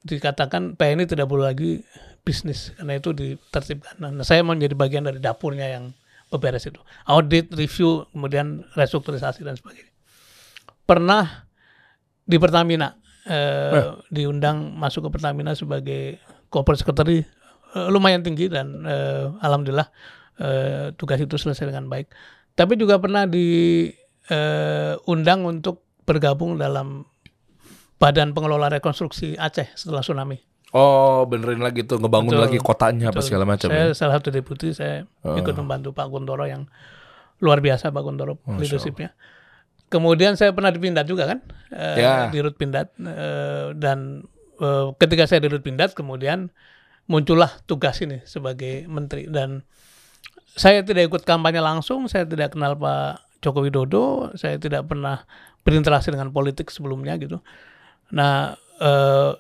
[0.03, 1.83] dikatakan TNI tidak boleh lagi
[2.23, 3.95] bisnis karena itu ditertibkan.
[3.99, 5.95] Nah, saya mau menjadi bagian dari dapurnya yang
[6.31, 6.81] beberes itu.
[7.07, 9.93] Audit, review, kemudian restrukturisasi dan sebagainya.
[10.87, 11.47] Pernah
[12.27, 16.19] di Pertamina eh, diundang masuk ke Pertamina sebagai
[16.51, 17.23] corporate secretary
[17.75, 19.87] eh, lumayan tinggi dan eh, alhamdulillah
[20.43, 22.11] eh, tugas itu selesai dengan baik.
[22.57, 24.01] Tapi juga pernah diundang
[25.45, 27.05] untuk bergabung dalam
[28.01, 30.41] Badan Pengelola Rekonstruksi Aceh setelah tsunami.
[30.77, 32.45] Oh benerin lagi tuh ngebangun Betul.
[32.45, 33.29] lagi kotanya apa Betul.
[33.33, 33.69] segala macam.
[33.73, 33.97] Saya ya?
[33.97, 36.69] salah satu deputi, saya ikut membantu Pak Kuntoro yang
[37.41, 39.17] luar biasa Pak Kuntoro leadershipnya.
[39.89, 41.39] Kemudian saya pernah di Pindad juga kan,
[41.73, 42.29] eh, Ya.
[42.29, 44.29] di Rut Pindad eh, dan
[44.61, 46.53] eh, ketika saya di Rut Pindad kemudian
[47.07, 49.63] muncullah tugas ini sebagai menteri dan
[50.59, 55.23] saya tidak ikut kampanye langsung, saya tidak kenal Pak Joko Widodo, saya tidak pernah
[55.63, 57.39] berinteraksi dengan politik sebelumnya gitu.
[58.11, 59.33] Nah, eh,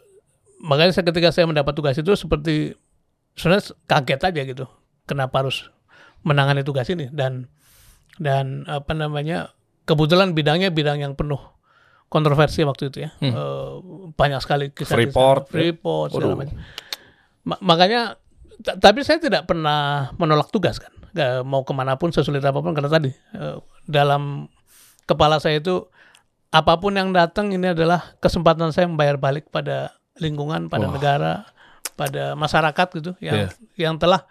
[0.58, 2.72] makanya saya, ketika saya mendapat tugas itu seperti
[3.32, 4.64] sebenarnya kaget aja gitu,
[5.04, 5.68] kenapa harus
[6.22, 7.46] menangani tugas ini dan
[8.16, 9.52] dan apa namanya
[9.84, 11.38] kebetulan bidangnya bidang yang penuh
[12.06, 13.70] kontroversi waktu itu ya, Eh,
[14.12, 14.98] banyak sekali kisah Hmm.
[15.04, 15.52] Freeport, ya?
[15.52, 16.38] Freeport segala Waduh.
[16.38, 16.56] macam.
[17.42, 18.00] Ma- makanya
[18.58, 22.58] ta- tapi saya tidak pernah menolak tugas kan Nggak mau ke mana pun sesulit apa
[22.58, 24.46] pun karena tadi eh, dalam
[25.04, 25.86] kepala saya itu
[26.48, 30.94] apa pun yang datang ini adalah kesempatan saya membayar balik pada lingkungan pada Wah.
[30.96, 31.32] negara
[31.96, 33.48] pada masyarakat gitu yang Iya.
[33.78, 34.24] yang telah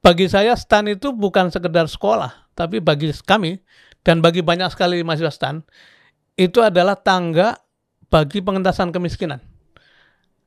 [0.00, 3.58] bagi saya stan itu bukan sekedar sekolah tapi bagi kami
[4.06, 5.56] dan bagi banyak sekali mahasiswa stan
[6.38, 7.58] itu adalah tangga
[8.06, 9.42] bagi pengentasan kemiskinan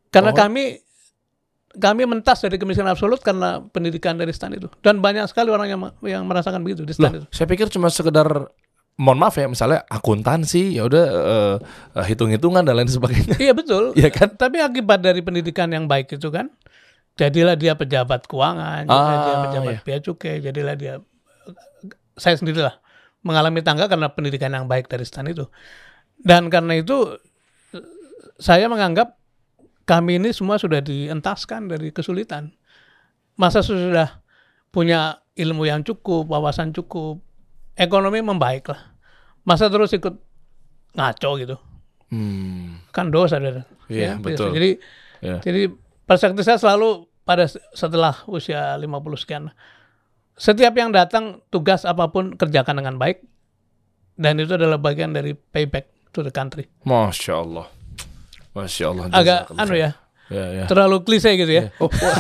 [0.10, 0.38] karena Oh.
[0.38, 0.80] kami
[1.70, 5.80] kami mentas dari kemiskinan absolut karena pendidikan dari stan itu dan banyak sekali orang yang
[6.02, 8.26] yang merasakan begitu di stan Loh, itu saya pikir cuma sekedar
[9.00, 11.56] mohon maaf ya misalnya akuntansi ya udah eh,
[12.04, 13.40] hitung-hitungan dan lain sebagainya.
[13.40, 14.36] iya betul Iya kan?
[14.36, 16.52] tapi akibat dari pendidikan yang baik itu kan
[17.16, 19.82] jadilah dia pejabat keuangan jadilah dia Ah, pejabat iya.
[19.82, 20.94] bea cukai jadilah dia
[22.16, 22.76] saya sendirilah
[23.24, 25.48] mengalami tangga karena pendidikan yang baik dari stan itu
[26.20, 27.16] dan karena itu
[28.36, 29.16] saya menganggap
[29.84, 32.52] kami ini semua sudah dientaskan dari kesulitan
[33.36, 34.20] masa sudah
[34.70, 37.20] punya ilmu yang cukup wawasan cukup
[37.76, 38.89] ekonomi membaik lah
[39.50, 40.14] masa terus ikut
[40.92, 41.58] ngaco gitu
[42.10, 44.50] Hmm, kan dosa dan Iya, betul.
[44.52, 44.78] jadi
[45.20, 45.38] ya.
[45.40, 45.70] jadi
[46.04, 49.54] perspektif saya selalu pada setelah usia 50 sekian.
[50.34, 53.22] Setiap yang datang tugas apa pun kerjakan dengan baik
[54.16, 56.66] dan itu adalah bagian dari payback to the country.
[56.82, 57.70] Masya Allah.
[58.52, 59.04] Masya Allah.
[59.12, 59.94] Agak anu ya,
[60.30, 60.66] Ya, ya.
[60.66, 61.70] terlalu klise gitu ya.
[61.78, 62.18] Oh, wah.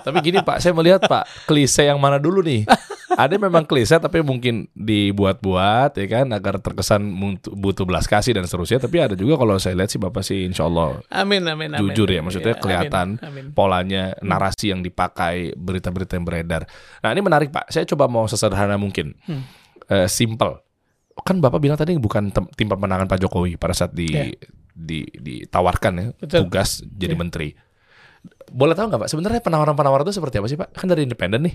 [0.00, 2.66] Tapi gini Pak, saya melihat Pak, klise yang mana dulu nih?
[3.10, 7.02] ada memang klise tapi mungkin dibuat-buat ya kan agar terkesan
[7.42, 8.78] butuh belas kasih dan seterusnya.
[8.78, 11.80] Tapi ada juga kalau saya lihat sih bapak sih insya Allah Amin, amin, amin.
[11.82, 13.44] jujur ya maksudnya Iya, kelihatan Amin, amin.
[13.52, 16.62] polanya narasi yang dipakai berita-berita yang beredar.
[17.00, 17.68] Nah ini menarik pak.
[17.68, 19.42] Saya coba mau sesederhana mungkin, Hmm.
[19.86, 20.62] Eh, simple.
[21.20, 24.32] Kan bapak bilang tadi bukan tim pemenangan Pak Jokowi pada saat di, Iya.
[24.72, 26.46] di ditawarkan ya Betul.
[26.46, 27.20] tugas jadi Iya.
[27.20, 27.48] menteri.
[28.50, 29.10] Boleh tahu nggak pak?
[29.10, 30.72] Sebenarnya penawaran-penawaran itu seperti apa sih pak?
[30.72, 31.54] Kan dari independen nih.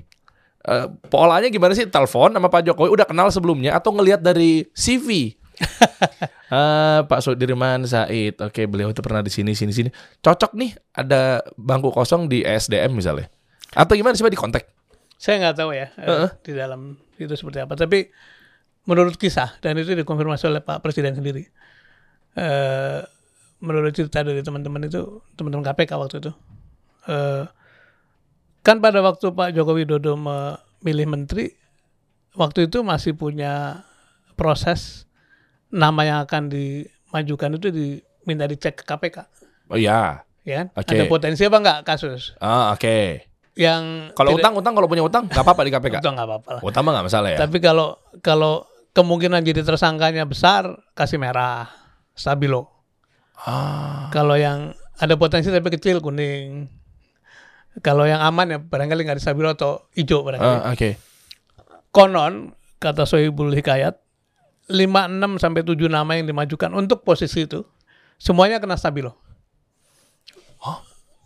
[0.65, 1.85] Eh, polanya gimana sih?
[1.85, 5.37] Telepon sama Pak Jokowi udah kenal sebelumnya atau ngelihat dari CV?
[6.45, 9.89] Eh, Pak Sudirman Said, oke beliau itu pernah di sini sini sini.
[10.21, 13.33] Cocok nih ada bangku kosong di SDM misalnya.
[13.73, 14.69] Atau gimana sih Pak di kontak?
[15.17, 16.29] Saya nggak tahu ya eh, Heeh.
[16.45, 17.73] di dalam itu seperti apa.
[17.73, 18.13] Tapi
[18.85, 21.49] menurut kisah dan itu dikonfirmasi oleh Pak Presiden sendiri.
[22.37, 23.01] Eh,
[23.65, 26.31] menurut cerita dari teman-teman itu, teman-teman KPK waktu itu,
[27.09, 27.43] eh,
[28.65, 31.53] kan pada waktu Pak Joko Widodo memilih menteri,
[32.33, 33.85] waktu itu masih punya
[34.33, 35.05] proses
[35.69, 39.17] nama yang akan dimajukan itu diminta dicek ke KPK,
[39.69, 40.25] Oh iya.
[40.41, 40.67] ya kan?
[40.73, 40.91] Oke.
[40.91, 43.21] Ada potensi apa nggak kasus Ah oke.
[43.55, 45.95] yang Kalau tidak- utang utang kalau punya utang nggak apa-apa di KPK.
[46.01, 46.61] Utang nggak apa-apa lah.
[46.61, 47.37] Utang mah nggak masalah ya.
[47.39, 51.71] Tapi kalau kalau kemungkinan jadi tersangkanya besar, kasih merah,
[52.11, 52.67] stabilo.
[53.37, 54.07] Ah.
[54.09, 56.67] Kalau yang ada potensi tapi kecil kuning.
[57.83, 60.55] Kalau yang aman ya barangkali nggak di stabilo atau hijau barangkali.
[60.63, 60.89] Ah, oke.
[61.91, 63.99] Konon kata Sohibul Hikayat
[64.71, 67.67] 5 6 sampai 7 nama yang dimajukan untuk posisi itu
[68.15, 69.15] semuanya kena stabilo.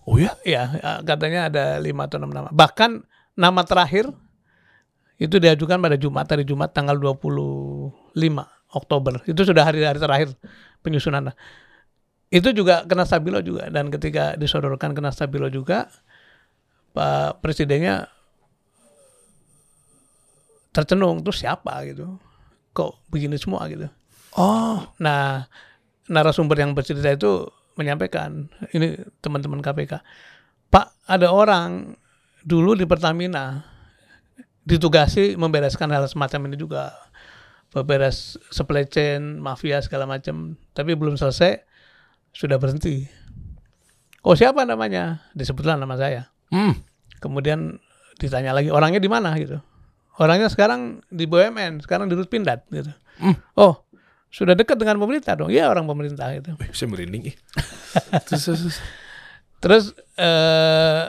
[0.09, 0.33] Oh ya?
[0.41, 2.49] Iya, ya, katanya ada 5 atau 6 nama.
[2.49, 3.05] Bahkan
[3.37, 4.09] nama terakhir
[5.21, 7.93] itu diajukan pada Jumat, hari Jumat tanggal 25
[8.73, 9.21] Oktober.
[9.29, 10.33] Itu sudah hari-hari terakhir
[10.81, 11.29] penyusunan.
[12.33, 15.93] Itu juga kena stabilo juga dan ketika disodorkan kena stabilo juga
[16.93, 18.09] Pak Presidennya
[20.69, 22.17] tercenung terus siapa gitu.
[22.73, 23.89] Kok begini semua gitu.
[24.37, 24.85] Oh.
[25.01, 25.49] Nah,
[26.09, 27.49] narasumber yang bercerita itu
[27.79, 30.03] menyampaikan, ini teman-teman KPK,
[30.67, 31.95] Pak, ada orang
[32.43, 33.63] dulu di Pertamina
[34.67, 36.91] ditugasi membereskan hal semacam ini juga,
[37.71, 41.63] beberes supply chain, mafia segala macam, tapi belum selesai,
[42.35, 43.07] sudah berhenti.
[44.21, 45.23] Oh siapa namanya?
[45.31, 46.27] Disebutlah nama saya.
[46.49, 46.73] Hmm.
[47.19, 47.79] Kemudian
[48.19, 49.61] ditanya lagi orangnya di mana gitu.
[50.19, 52.91] Orangnya sekarang di BUMN, sekarang di Rutpindad gitu.
[53.23, 53.39] Hmm.
[53.55, 53.87] Oh,
[54.29, 55.49] sudah dekat dengan pemerintah dong.
[55.49, 56.53] Iya orang pemerintah gitu.
[56.75, 57.33] Saya merinding
[58.27, 58.77] terus, terus.
[59.59, 59.83] Terus
[60.15, 61.05] eh,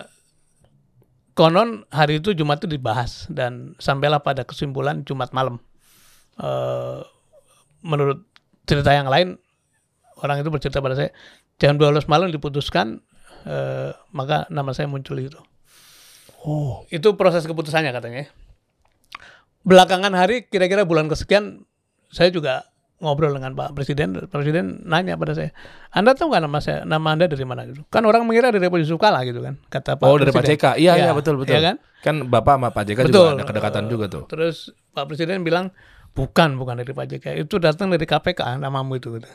[1.34, 5.60] konon hari itu Jumat itu dibahas dan sampailah pada kesimpulan Jumat malam.
[6.40, 7.00] Eh,
[7.84, 8.24] menurut
[8.64, 9.36] cerita yang lain
[10.20, 11.10] orang itu bercerita pada saya
[11.60, 13.04] jam 12 malam diputuskan
[13.46, 15.38] eh, maka nama saya muncul itu.
[16.44, 16.84] Oh.
[16.88, 18.24] Itu proses keputusannya katanya.
[18.24, 18.28] ya.
[19.60, 21.68] Belakangan hari kira-kira bulan kesekian
[22.08, 22.64] saya juga
[23.00, 24.16] ngobrol dengan Pak Presiden.
[24.28, 25.52] Presiden nanya pada saya,
[25.92, 27.84] Anda tahu nggak nama saya, nama Anda dari mana gitu?
[27.88, 30.60] Kan orang mengira dari Republik Kala gitu kan, kata Pak Oh dari Pak Presiden.
[30.60, 30.80] JK.
[30.80, 31.56] Iya, iya Ya, betul betul.
[31.56, 31.76] iya kan?
[32.04, 33.30] Kan Bapak sama Pak JK juga Betul.
[33.36, 34.24] ada kedekatan juga tuh.
[34.28, 34.56] Terus
[34.92, 35.72] Pak Presiden bilang,
[36.12, 37.26] bukan, bukan dari Pak JK.
[37.40, 39.16] Itu datang dari KPK namamu itu.
[39.16, 39.28] Gitu.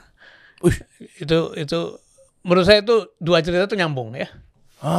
[0.65, 0.77] Wih.
[1.21, 1.79] Itu, itu,
[2.45, 4.29] menurut saya itu dua cerita itu nyambung ya.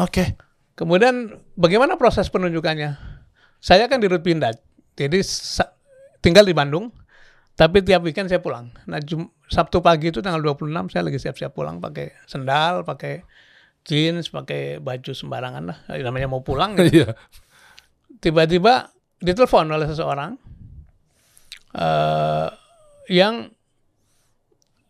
[0.02, 0.34] Oke.
[0.74, 2.98] Kemudian bagaimana proses penunjukannya?
[3.56, 4.60] Saya kan di Rutpindad,
[4.92, 5.24] jadi
[6.20, 6.92] tinggal di Bandung,
[7.56, 8.68] tapi tiap weekend saya pulang.
[8.84, 13.22] Nah, Jum- Sabtu pagi itu tanggal 26 saya lagi siap-siap pulang pakai sendal, pakai
[13.86, 15.78] jeans, pakai baju sembarangan lah.
[15.88, 16.74] Namanya mau pulang.
[16.76, 16.90] gitu.
[17.06, 17.08] Iya.
[18.18, 18.90] Tiba-tiba
[19.22, 20.34] ditelepon oleh seseorang
[21.72, 22.48] eh
[23.08, 23.48] yang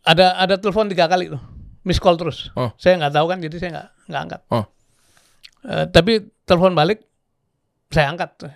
[0.01, 1.41] ada ada telepon tiga kali tuh,
[1.87, 2.51] miss call terus.
[2.59, 2.75] Oh.
[2.75, 4.41] Saya nggak tahu kan, jadi saya nggak nggak angkat.
[4.51, 4.65] Oh.
[5.63, 7.07] Eh, tapi telepon balik
[7.87, 8.51] saya angkat.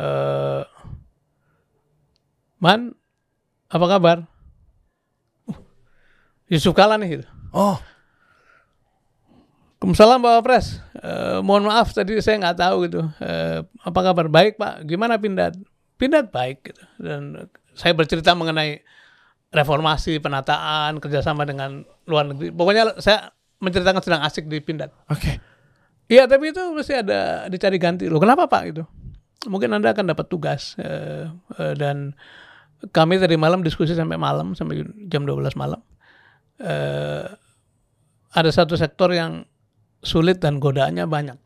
[0.00, 0.62] Eh,
[2.60, 2.92] Man,
[3.72, 4.28] apa kabar?
[5.48, 5.56] Uh,
[6.52, 7.26] Yusuf Kala nih gitu.
[7.56, 7.80] Oh.
[9.80, 10.76] Waalaikumsalam Bapak Pres.
[11.00, 13.00] Eh, mohon maaf tadi saya nggak tahu gitu.
[13.16, 14.28] Eh, apa kabar?
[14.28, 14.84] Baik Pak.
[14.84, 15.56] Gimana Pindad?
[15.96, 16.84] Pindad baik gitu.
[17.00, 18.84] Dan saya bercerita mengenai
[19.50, 22.54] reformasi, penataan, kerjasama dengan luar negeri.
[22.54, 24.94] Pokoknya saya menceritakan sedang asik di Pindad.
[25.10, 25.42] Oke.
[26.10, 28.10] Iya, tapi itu mesti ada dicari ganti.
[28.10, 28.82] Loh, kenapa Pak gitu?
[29.46, 32.14] Mungkin Anda akan dapat tugas eh, eh, dan
[32.90, 35.80] kami tadi malam diskusi sampai malam sampai jam 12 malam.
[36.58, 37.26] Eh,
[38.30, 39.46] ada satu sektor yang
[40.02, 41.38] sulit dan godaannya banyak,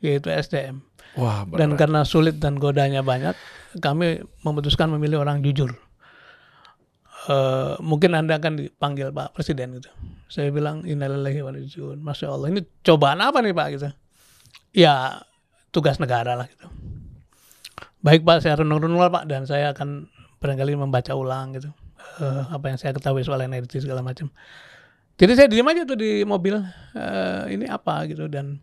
[0.00, 0.80] yaitu SDM.
[1.18, 3.34] Wah, Dan karena sulit dan godaannya banyak,
[3.82, 5.74] kami memutuskan memilih orang jujur.
[7.30, 9.86] Eh, mungkin Anda akan dipanggil Pak Presiden gitu.
[10.26, 11.54] Saya bilang innalillahi wa.
[11.94, 13.88] Masya Allah, ini cobaan apa nih Pak gitu?
[14.74, 15.22] Ya
[15.70, 16.66] tugas negara lah gitu.
[18.00, 20.08] baik Pak saya renung-renung Pak dan saya akan
[20.40, 21.68] barangkali membaca ulang gitu
[22.24, 24.32] eh, apa yang saya ketahui soal energi segala macam.
[25.20, 26.58] Jadi saya diam aja tuh di mobil
[26.96, 28.58] eh, ini apa gitu dan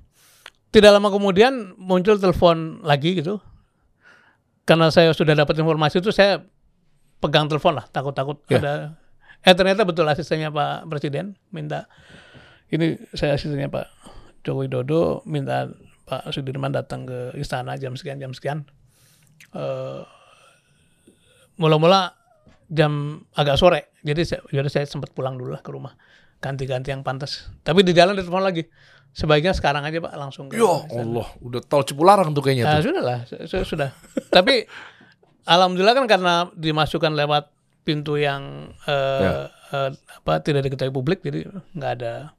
[0.73, 3.39] tidak lama kemudian muncul telepon lagi gitu
[4.67, 6.43] karena saya sudah dapat informasi itu saya
[7.17, 8.57] pegang telepon lah takut-takut Ya.
[8.57, 8.73] ada
[9.39, 11.85] eh ternyata betul asistennya Pak Presiden minta
[12.67, 13.85] ini saya asistennya Pak
[14.41, 15.69] Joko Widodo minta
[16.03, 18.65] Pak Sudirman datang ke istana jam sekian jam sekian
[19.49, 20.01] Eh,
[21.57, 22.13] mula-mula
[22.67, 22.91] jam
[23.31, 25.95] agak sore jadi saya, jadi saya sempat pulang dulu lah ke rumah
[26.37, 28.67] ganti-ganti yang pantas tapi di jalan ditelepon lagi
[29.09, 30.67] sebaiknya sekarang aja Pak langsung ke Ya.
[30.91, 32.85] Allah, udah tol Cipularang tuh kayaknya Nah, tuh.
[32.87, 33.89] sudah lah, su- su- sudah.
[34.27, 34.61] Tapi
[35.47, 37.49] alhamdulillah kan karena dimasukkan lewat
[37.81, 39.31] pintu yang eh, Ya.
[39.71, 42.35] eh, apa tidak diketahui publik, jadi nggak ada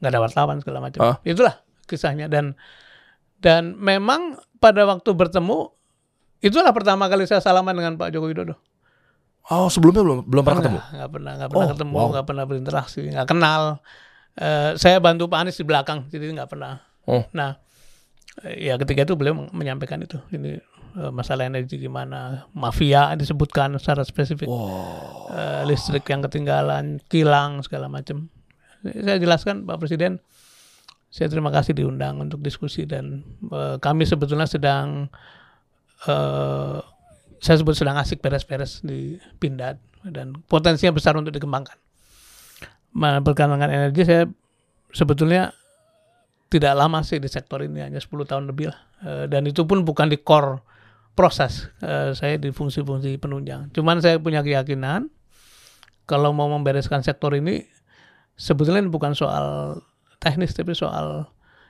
[0.00, 1.00] nggak ada wartawan segala macam.
[1.04, 1.16] Ah.
[1.22, 2.56] Itulah kisahnya dan
[3.38, 5.68] dan memang pada waktu bertemu
[6.40, 8.56] itulah pertama kali saya salaman dengan Pak Joko Widodo.
[9.46, 10.80] Oh, sebelumnya belum belum pernah ketemu.
[10.82, 12.06] Nggak, pernah, nggak pernah Oh, ketemu, wow.
[12.10, 13.62] nggak pernah berinteraksi, nggak kenal.
[14.36, 16.82] Eh, saya bantu Pak Anies di belakang, jadi nggak pernah.
[17.06, 17.22] Oh.
[17.30, 17.54] Nah,
[18.42, 20.58] ya ketika itu beliau menyampaikan itu, ini
[21.12, 24.48] masalah energi gimana, mafia disebutkan secara spesifik,
[25.26, 28.32] Eh, listrik yang ketinggalan, kilang segala macam.
[28.80, 30.22] Saya jelaskan Pak Presiden,
[31.12, 35.12] saya terima kasih diundang untuk diskusi dan eh, kami sebetulnya sedang
[36.08, 36.78] eh,
[37.36, 41.76] saya sebut sedang asik beres-beres di Pindad dan potensinya besar untuk dikembangkan.
[42.96, 44.24] Berkenaan dengan energi saya
[44.88, 45.52] sebetulnya
[46.48, 48.78] tidak lama sih di sektor ini hanya 10 tahun lebih lah.
[49.04, 50.62] Eh, dan itu pun bukan di core
[51.16, 53.72] proses Eh, saya di fungsi-fungsi penunjang.
[53.72, 55.08] Cuman saya punya keyakinan
[56.04, 57.64] kalau mau membereskan sektor ini
[58.34, 59.80] sebetulnya bukan soal
[60.18, 61.26] teknis tapi soal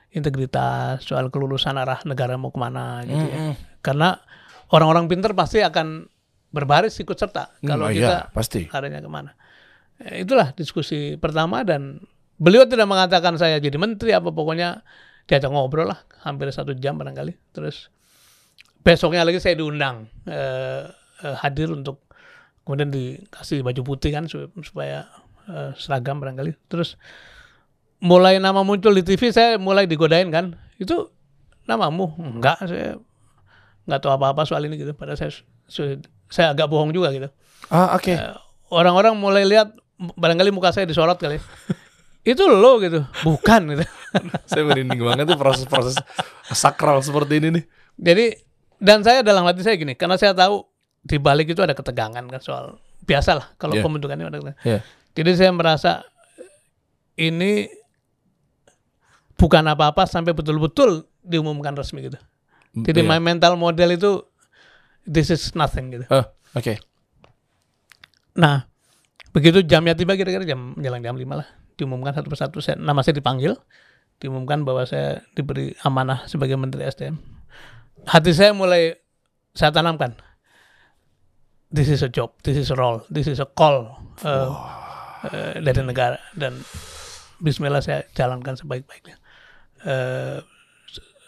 [0.09, 3.39] integritas, soal kelulusan arah negara mau ke mana gitu ya.
[3.79, 4.19] Karena
[4.69, 6.07] orang-orang pinter pasti akan
[6.47, 8.67] berbaris ikut serta kalau Hmm, kita iya, pasti.
[8.67, 9.35] arahnya ke mana.
[9.99, 11.99] Eh, itulah diskusi pertama dan
[12.37, 14.85] beliau tidak mengatakan saya jadi menteri apa pokoknya
[15.27, 17.35] diajak ngobrol lah hampir satu jam barangkali.
[17.51, 17.91] Terus
[18.87, 20.87] besoknya lagi saya diundang eh,
[21.27, 22.07] eh, hadir untuk
[22.63, 25.11] kemudian dikasih baju putih kan su- supaya
[25.51, 26.55] eh, seragam barangkali.
[26.71, 26.95] Terus
[27.99, 30.55] mulai nama muncul di TV saya mulai digodain kan.
[30.79, 31.11] Itu
[31.67, 32.15] namamu?
[32.15, 32.95] Enggak saya
[33.83, 34.95] nggak tahu apa-apa soal ini gitu.
[34.95, 35.35] Padahal saya
[36.31, 37.27] saya agak bohong juga gitu.
[37.67, 38.15] Ah, oke.
[38.71, 41.43] orang-orang mulai lihat barangkali muka saya disorot kali.
[42.23, 43.03] Itu lo gitu.
[43.23, 43.87] Bukan gitu.
[44.51, 45.95] Saya merinding banget tuh proses-proses
[46.51, 47.63] sakral seperti ini nih.
[47.95, 48.25] jadi
[48.77, 50.65] dan saya dalam hati saya gini karena saya tahu
[51.01, 53.83] di balik itu ada ketegangan kan soal biasa lah kalau Iya.
[53.83, 54.59] pembentukannya ada ketegangan.
[54.63, 54.79] Iya.
[55.13, 55.91] jadi saya merasa
[57.15, 57.65] ini
[59.35, 62.19] bukan apa-apa sampai betul-betul diumumkan resmi gitu
[62.75, 63.09] jadi Iya.
[63.09, 64.21] my mental model itu
[65.03, 66.77] this is nothing gitu Ah, oke.
[68.35, 68.69] Nah,
[69.31, 73.17] begitu jamnya tiba kira-kira jam menjelang jam 5 lah, diumumkan satu persatu saya, nama saya
[73.17, 73.57] dipanggil,
[74.17, 77.17] diumumkan bahwa saya diberi amanah sebagai Menteri SDM.
[78.07, 78.95] Hati saya mulai
[79.51, 80.15] saya tanamkan.
[81.67, 84.47] This is a job, this is a role, this is a call uh,
[85.27, 86.55] uh, dari negara dan
[87.43, 89.19] Bismillah saya jalankan sebaik-baiknya.
[89.83, 90.39] Uh,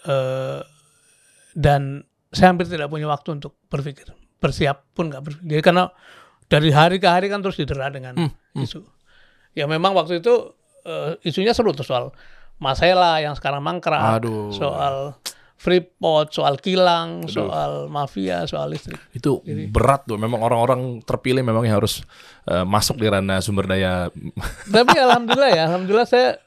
[0.08, 0.64] uh,
[1.60, 4.08] dan saya hampir tidak punya waktu untuk berpikir,
[4.40, 5.60] bersiap pun nggak berpikir.
[5.60, 5.92] Jadi karena
[6.48, 8.16] dari hari ke hari kan terus didera dengan
[8.56, 8.88] isu.
[9.54, 12.14] Ya memang waktu itu eh, isunya seru tuh soal
[12.60, 14.52] Masela yang sekarang mangkrak, Aduh.
[14.52, 15.18] soal
[15.60, 18.96] Freeport, soal kilang, soal mafia, soal listrik.
[19.12, 19.44] Itu
[19.76, 20.16] berat tuh.
[20.16, 22.00] Memang orang-orang terpilih memang yang harus
[22.48, 24.08] eh, masuk di ranah sumber daya.
[24.72, 26.40] Tapi alhamdulillah ya, alhamdulillah saya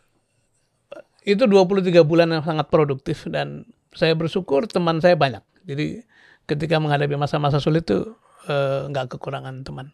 [1.29, 5.45] itu 23 bulan yang sangat produktif dan saya bersyukur teman saya banyak.
[5.69, 6.01] Jadi
[6.49, 8.17] ketika menghadapi masa-masa sulit itu
[8.49, 9.93] eh, nggak kekurangan teman.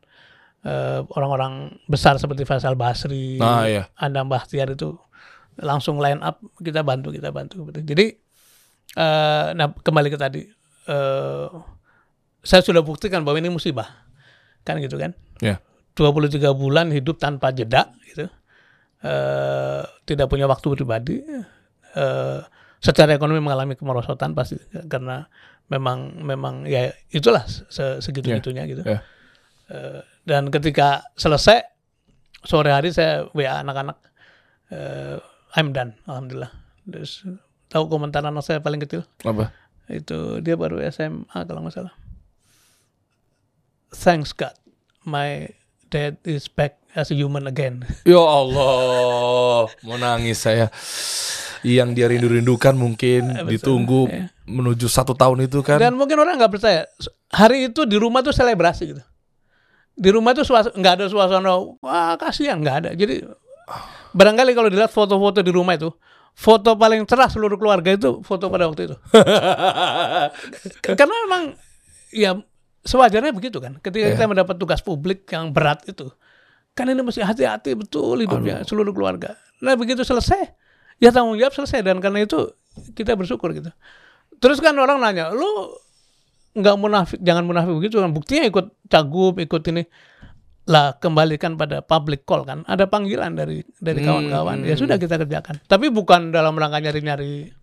[0.62, 3.90] Eh, orang-orang besar seperti Faisal Basri, Nah, iya.
[3.98, 4.94] Andam Bahtiar itu
[5.59, 7.66] langsung line up kita bantu kita bantu.
[7.74, 8.27] Jadi
[8.94, 10.42] eh, nah kembali ke tadi
[10.87, 11.46] eh,
[12.40, 14.09] saya sudah buktikan bahwa ini musibah
[14.62, 15.12] kan gitu kan.
[15.40, 15.59] Ya.
[15.94, 18.31] 23 bulan hidup tanpa jeda gitu.
[18.98, 21.20] Eh, tidak punya waktu pribadi.
[21.94, 22.40] Eh,
[22.79, 24.55] secara ekonomi mengalami kemerosotan pasti
[24.87, 25.27] karena
[25.66, 28.83] memang memang ya itulah se- segitu-gitunya gitu.
[28.87, 29.03] ya.
[29.68, 31.61] Eh, dan ketika selesai
[32.40, 33.98] sore hari saya WA anak-anak
[34.70, 35.18] eh,
[35.55, 36.53] I'm done alhamdulillah.
[36.87, 37.27] Terus
[37.68, 39.52] tahu komentar anak saya paling kecil Apa?
[39.88, 41.94] itu dia baru SMA kalau nggak salah.
[43.88, 44.52] Thanks God,
[45.09, 45.48] my
[45.88, 47.88] dad is back as a human again.
[48.04, 50.68] Ya Allah, mau nangis saya.
[51.66, 54.31] yang dia rindu-rindukan mungkin Betul, ditunggu ya.
[54.46, 55.83] menuju satu tahun itu kan.
[55.83, 56.87] Dan mungkin orang nggak percaya.
[57.35, 59.02] Hari itu di rumah tuh selebrasi gitu.
[59.98, 62.90] Di rumah tuh nggak ada suasana wah kasihan nggak ada.
[62.94, 63.26] Jadi
[64.14, 65.90] barangkali kalau dilihat foto-foto di rumah itu,
[66.38, 68.96] foto paling cerah seluruh keluarga itu foto pada waktu itu.
[70.98, 71.42] Karena memang
[72.14, 72.38] ya
[72.87, 73.83] sewajarnya begitu kan.
[73.83, 74.14] Ketika Iya.
[74.14, 76.07] kita mendapat tugas publik yang berat itu,
[76.79, 79.35] kan ini mesti hati-hati betul hidupnya seluruh keluarga.
[79.59, 80.55] Nah begitu selesai,
[81.03, 82.55] ya tanggung jawab selesai dan karena itu
[82.94, 83.74] kita bersyukur gitu.
[84.38, 85.74] Terus kan orang nanya, lu
[86.55, 88.14] nggak munafik, jangan munafik begitu kan.
[88.14, 89.83] Buktinya ikut cagup, ikut ini
[90.68, 92.61] lah kembalikan pada public call kan.
[92.68, 94.57] Ada panggilan dari dari Hmm, kawan-kawan.
[94.62, 95.64] Ya sudah kita kerjakan.
[95.64, 97.57] Tapi bukan dalam rangka nyari-nyari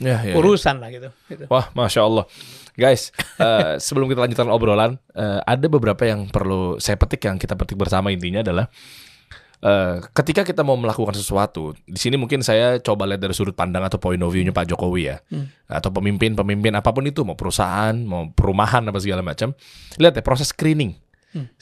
[0.00, 0.34] Ya, ya, ya.
[0.36, 1.12] urusan lah gitu.
[1.28, 1.44] gitu.
[1.52, 2.24] Wah, masya Allah,
[2.72, 3.12] guys.
[3.36, 7.76] eh, sebelum kita lanjutkan obrolan, eh, ada beberapa yang perlu saya petik yang kita petik
[7.76, 8.72] bersama intinya adalah
[9.60, 13.84] eh, ketika kita mau melakukan sesuatu, di sini mungkin saya coba lihat dari sudut pandang
[13.84, 15.20] atau point of view-nya Pak Jokowi ya,
[15.68, 19.52] atau pemimpin-pemimpin apa pun itu, mau perusahaan, mau perumahan apa segala macam.
[20.00, 20.96] Lihat ya proses screening.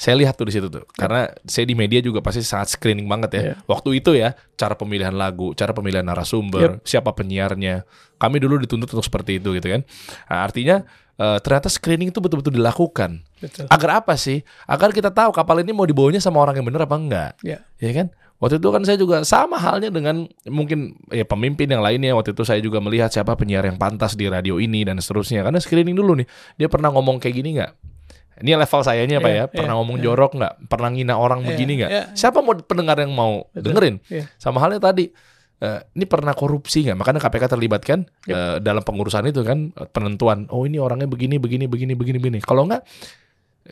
[0.00, 3.30] Saya lihat tuh di situ tuh, karena saya di media juga pasti sangat screening banget
[3.36, 3.42] ya.
[3.42, 3.54] Iya.
[3.68, 7.84] Waktu itu ya, cara pemilihan lagu, cara pemilihan narasumber, siapa penyiarnya.
[8.16, 9.84] Kami dulu dituntut untuk seperti itu gitu kan.
[10.32, 10.76] Nah, artinya
[11.20, 13.20] eh, ternyata screening itu betul-betul dilakukan.
[13.44, 13.68] Betul.
[13.68, 14.40] Agar apa sih?
[14.64, 17.32] Agar kita tahu kapal ini mau dibawanya sama orang yang benar apa enggak.
[17.44, 17.60] Ya.
[17.76, 18.08] Ya kan?
[18.38, 22.14] Waktu itu kan saya juga sama halnya dengan mungkin ya pemimpin yang lainnya.
[22.14, 25.42] Waktu itu saya juga melihat siapa penyiar yang pantas di radio ini dan seterusnya.
[25.42, 26.26] Karena screening dulu nih.
[26.54, 27.97] Dia pernah ngomong kayak gini nggak?
[28.38, 29.44] Ini level sayanya Pak Iya, ya.
[29.50, 30.04] Pernah iya, ngomong iya.
[30.06, 30.52] jorok nggak?
[30.70, 31.90] Pernah ngina orang Iya, begini nggak?
[31.90, 32.04] iya.
[32.14, 33.62] Siapa mau pendengar yang mau Betul.
[33.74, 33.94] dengerin?
[34.06, 34.24] Iya.
[34.36, 35.10] Sama halnya tadi.
[35.58, 36.94] eh, ini pernah korupsi nggak?
[36.94, 40.46] Makanya KPK terlibat kan eh, dalam pengurusan itu kan eh, penentuan.
[40.54, 42.38] Oh ini orangnya begini, begini, begini, begini, begini.
[42.38, 42.86] Kalau nggak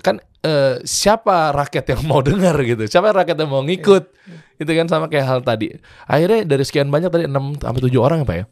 [0.03, 2.91] kan eh, siapa rakyat yang mau dengar gitu?
[2.91, 4.03] Siapa rakyat yang mau ngikut?
[4.59, 5.79] Itu kan sama kayak hal tadi.
[6.05, 8.45] Akhirnya dari sekian banyak tadi 6 sampai 7 orang apa ya?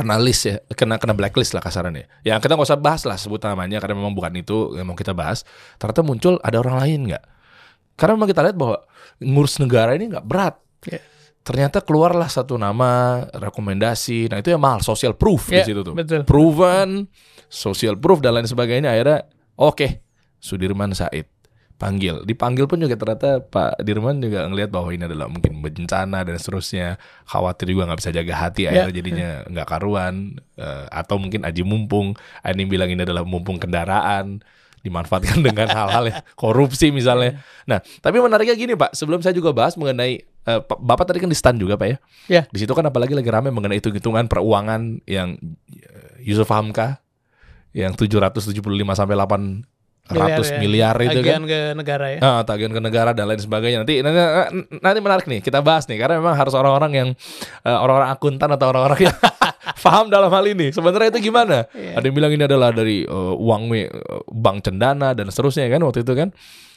[0.00, 2.08] Kena list ya, kena kena blacklist lah kasarannya.
[2.24, 5.12] Ya kita nggak usah bahas lah sebut namanya karena memang bukan itu yang mau kita
[5.12, 5.44] bahas.
[5.76, 7.24] Ternyata muncul ada orang lain nggak?
[8.00, 8.80] Karena memang kita lihat bahwa
[9.20, 10.56] ngurus negara ini nggak berat.
[10.88, 11.04] Ya.
[11.44, 14.32] Ternyata keluarlah satu nama rekomendasi.
[14.32, 15.92] Nah itu yang mahal social proof Ya, di situ tuh.
[15.92, 16.24] betul.
[16.24, 17.04] Proven,
[17.52, 18.96] social proof dan lain sebagainya.
[18.96, 19.28] Akhirnya
[19.60, 20.00] oke
[20.40, 21.28] Sudirman Said
[21.80, 22.20] panggil.
[22.28, 27.00] Dipanggil pun juga ternyata Pak Dirman juga ngelihat bahwa ini adalah mungkin bencana dan seterusnya.
[27.24, 28.84] Khawatir juga nggak bisa jaga hati Ya.
[28.84, 30.36] akhirnya jadinya nggak karuan.
[30.60, 32.12] Eh, atau mungkin aji mumpung.
[32.44, 34.44] Yang bilang ini adalah mumpung kendaraan
[34.80, 37.40] dimanfaatkan dengan hal-hal yang korupsi misalnya.
[37.64, 41.32] Nah, tapi menariknya gini Pak, sebelum saya juga bahas mengenai eh, Pak- Bapak tadi kan
[41.32, 41.96] di stand juga Pak ya.
[42.28, 42.42] Ya.
[42.52, 45.40] Di situ kan apalagi lagi ramai mengenai hitung-hitungan peruangan yang
[45.72, 47.00] eh, Yusuf Hamka
[47.70, 48.50] yang 775
[48.98, 49.69] sampai 800
[50.58, 51.06] miliar, ya.
[51.10, 51.40] itu kan.
[51.40, 52.18] Tagihan ke negara ya.
[52.20, 53.86] Ah, tagihan ke negara dan lain sebagainya.
[53.86, 54.18] Nanti, nanti
[54.82, 57.08] nanti menarik nih kita bahas nih karena memang harus orang-orang yang
[57.64, 59.16] eh, orang-orang akuntan atau orang-orang yang
[59.84, 60.74] paham dalam hal ini.
[60.74, 61.66] Sebenarnya itu gimana?
[61.72, 62.00] Iya.
[62.00, 63.88] Ada yang bilang ini adalah dari eh, uang eh,
[64.30, 66.28] bank cendana dan seterusnya kan waktu itu kan.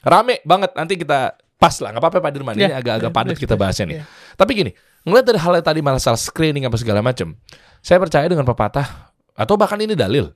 [0.04, 3.38] Rame banget nanti kita pas lah nggak apa-apa Pak Dirman ini Ya, agak-agak ya, padat
[3.40, 3.98] kita bahasnya nih.
[4.02, 4.06] Ya.
[4.36, 4.72] Tapi gini,
[5.08, 7.40] ngeliat dari hal yang tadi masalah screening apa segala macam,
[7.80, 10.36] saya percaya dengan pepatah atau bahkan ini dalil.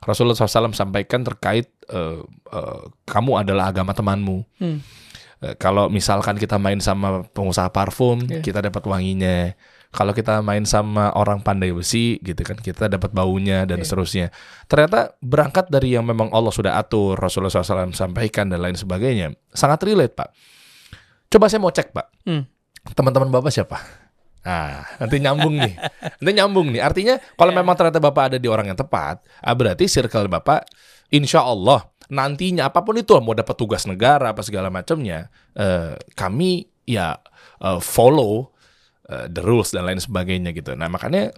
[0.00, 2.20] Rasulullah SAW sampaikan terkait eh,
[2.52, 4.44] eh, kamu adalah agama temanmu.
[4.56, 4.80] Hmm.
[5.40, 8.40] Eh, kalau misalkan kita main sama pengusaha parfum, Iya.
[8.40, 9.52] kita dapat wanginya.
[9.90, 13.86] Kalau kita main sama orang pandai besi, gitu kan, kita dapat baunya dan Iya.
[13.90, 14.26] seterusnya.
[14.70, 19.82] Ternyata berangkat dari yang memang Allah sudah atur, Rasulullah SAW sampaikan dan lain sebagainya, sangat
[19.82, 20.30] relate pak.
[21.26, 22.46] Coba saya mau cek pak, Hmm.
[22.94, 23.82] teman-teman bapak siapa?
[24.40, 25.74] Nah, nanti nyambung nih.
[26.20, 26.80] Nanti nyambung nih.
[26.80, 30.64] Artinya kalau memang ternyata Bapak ada di orang yang tepat, ah, berarti circle Bapak
[31.12, 36.66] insya Allah nantinya apa pun itu mau dapat tugas negara apa segala macamnya, eh, kami
[36.88, 37.20] ya
[37.62, 38.50] eh, follow
[39.06, 40.72] eh, the rules dan lain sebagainya gitu.
[40.74, 41.30] Nah, makanya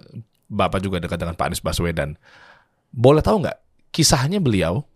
[0.53, 2.17] Bapak juga dekat dengan Pak Anies Baswedan.
[2.93, 3.59] Boleh tahu nggak
[3.91, 4.87] kisahnya beliau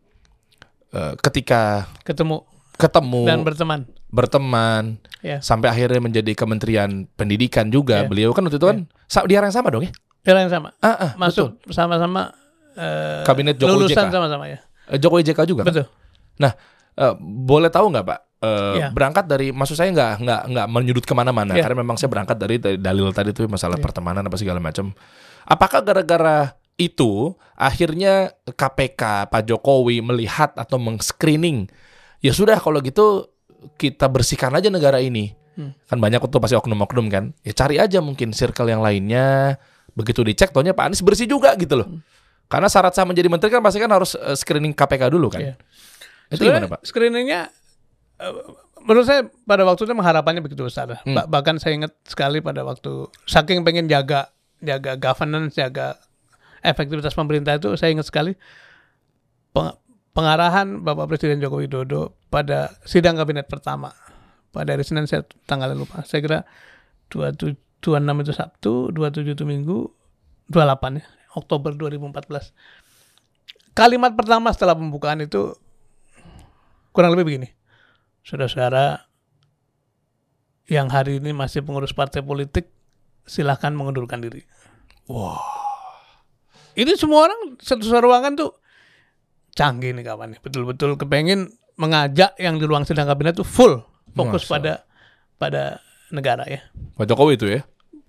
[0.94, 3.80] eh, ketika Ketemu ketemu dan berteman.
[4.08, 5.42] Berteman Ya.
[5.42, 8.08] sampai akhirnya menjadi Kementerian Pendidikan juga Iya.
[8.08, 9.92] beliau kan waktu itu kan sa- di yang sama dong ya
[10.22, 10.74] Era yang sama.
[10.78, 12.30] ah, ah, Masuk sama-sama
[12.74, 14.12] eh, Kabinet Jokowi lulusan JK.
[14.12, 14.58] sama-sama ya.
[14.86, 15.70] Eh, Jokowi JK juga kan?
[15.72, 15.86] Betul.
[16.96, 18.88] Eh, boleh tahu nggak pak Eh, Iya.
[18.92, 21.64] berangkat dari maksud saya nggak nggak nggak menyudut ke mana-mana Iya.
[21.64, 24.92] karena memang saya berangkat dari, dari dalil tadi itu masalah pertemanan apa segala macam
[25.42, 31.72] apakah gara-gara itu akhirnya KPK Pak Jokowi melihat atau meng-screening
[32.20, 33.24] ya sudah kalau gitu
[33.74, 35.72] kita bersihkan aja negara ini Hmm.
[35.88, 39.56] kan banyak tuh pasti oknum-oknum kan ya cari aja mungkin circle yang lainnya
[39.96, 41.88] begitu dicek tohnya Pak Anies bersih juga gitu loh
[42.46, 45.54] karena syarat sah menjadi menteri kan pasti kan harus eh, screening KPK dulu kan Iya.
[46.28, 47.48] itu gimana Pak Screeningnya
[48.20, 48.32] eh,
[48.84, 50.92] menurut saya pada waktu itu pengharapannya begitu besar.
[51.02, 51.16] Hmm.
[51.16, 54.28] Ba- bahkan saya ingat sekali pada waktu saking pengen jaga
[54.60, 55.96] jaga governance, jaga
[56.60, 58.36] efektivitas pemerintah itu saya ingat sekali
[60.16, 63.92] pengarahan Bapak Presiden Joko Widodo pada sidang kabinet pertama
[64.48, 66.00] pada hari Senin saya tanggalnya lupa.
[66.08, 66.38] Saya kira
[67.12, 69.86] 27 26 itu Sabtu, 27 itu Minggu,
[70.50, 71.06] 28 ya,
[71.38, 72.50] Oktober 2014.
[73.76, 75.54] Kalimat pertama setelah pembukaan itu
[76.90, 77.48] kurang lebih begini.
[78.26, 79.06] Saudara-saudara
[80.66, 82.72] yang hari ini masih pengurus partai politik
[83.22, 84.42] silahkan mengundurkan diri.
[85.06, 85.38] Wah.
[86.74, 88.50] Ini semua orang satu ruangan tuh
[89.56, 90.36] canggih nih kawan.
[90.38, 91.50] Betul-betul kepengen
[91.80, 93.80] mengajak yang di ruang sidang kabinet tuh full
[94.12, 94.52] fokus Masa.
[94.52, 94.72] pada
[95.40, 95.62] pada
[96.12, 96.60] negara ya.
[96.96, 97.60] Pak Jokowi itu ya?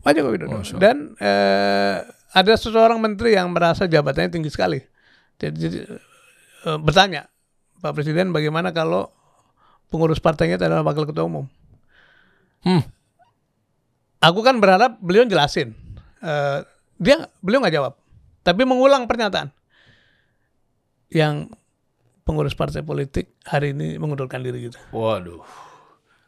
[0.04, 0.60] Pak Joko Widodo.
[0.60, 0.82] Masya Allah.
[0.84, 1.96] Dan eh,
[2.32, 4.80] ada seseorang menteri yang merasa jabatannya tinggi sekali.
[5.40, 5.78] Jadi, jadi,
[6.68, 7.28] eh, bertanya,
[7.84, 9.12] Pak Presiden bagaimana kalau
[9.92, 11.46] pengurus partainya itu adalah wakil ketua umum?
[12.64, 12.84] Hmm.
[14.24, 15.76] Aku kan berharap beliau jelasin.
[16.24, 16.60] Eh,
[16.98, 17.94] dia beliau nggak jawab,
[18.42, 19.54] tapi mengulang pernyataan
[21.10, 21.52] yang
[22.24, 24.78] pengurus partai politik hari ini mengundurkan diri gitu.
[24.92, 25.44] Waduh.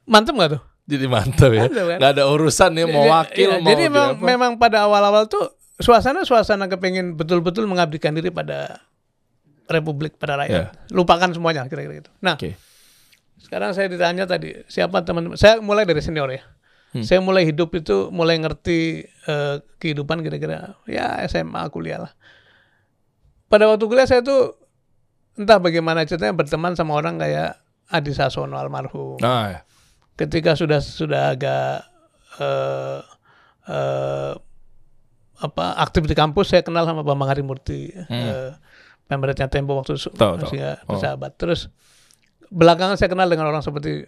[0.07, 0.61] Mantep nggak tuh?
[0.89, 1.67] Jadi mantap ya.
[1.67, 1.97] Mantap kan?
[2.01, 4.23] Nggak ada urusan nih mau Iya, wakil iya, mau jadi memang, apa.
[4.25, 5.45] memang pada awal-awal tuh
[5.80, 8.84] suasana suasana kepengen betul-betul mengabdikan diri pada
[9.71, 12.59] republik pada rakyat lupakan semuanya kira-kira gitu nah Oke.
[13.39, 16.43] sekarang saya ditanya tadi siapa teman-teman saya mulai dari senior ya
[16.89, 17.05] Hmm.
[17.05, 22.11] saya mulai hidup itu mulai ngerti eh, kehidupan kira-kira ya SMA kuliah lah
[23.47, 24.59] pada waktu kuliah saya tuh
[25.40, 27.56] entah bagaimana ceritanya berteman sama orang kayak
[27.88, 29.60] Adi Sasono almarhum Nah, ya.
[30.16, 31.88] ketika sudah sudah agak
[32.38, 33.00] eh
[33.66, 34.34] eh,
[35.40, 38.52] apa aktif di kampus saya kenal sama Bambang Harimurti eh,
[39.08, 40.94] pemberatnya Tempo waktu masih nggak Oh.
[40.94, 41.72] bersahabat terus
[42.50, 44.04] belakangan saya kenal dengan orang seperti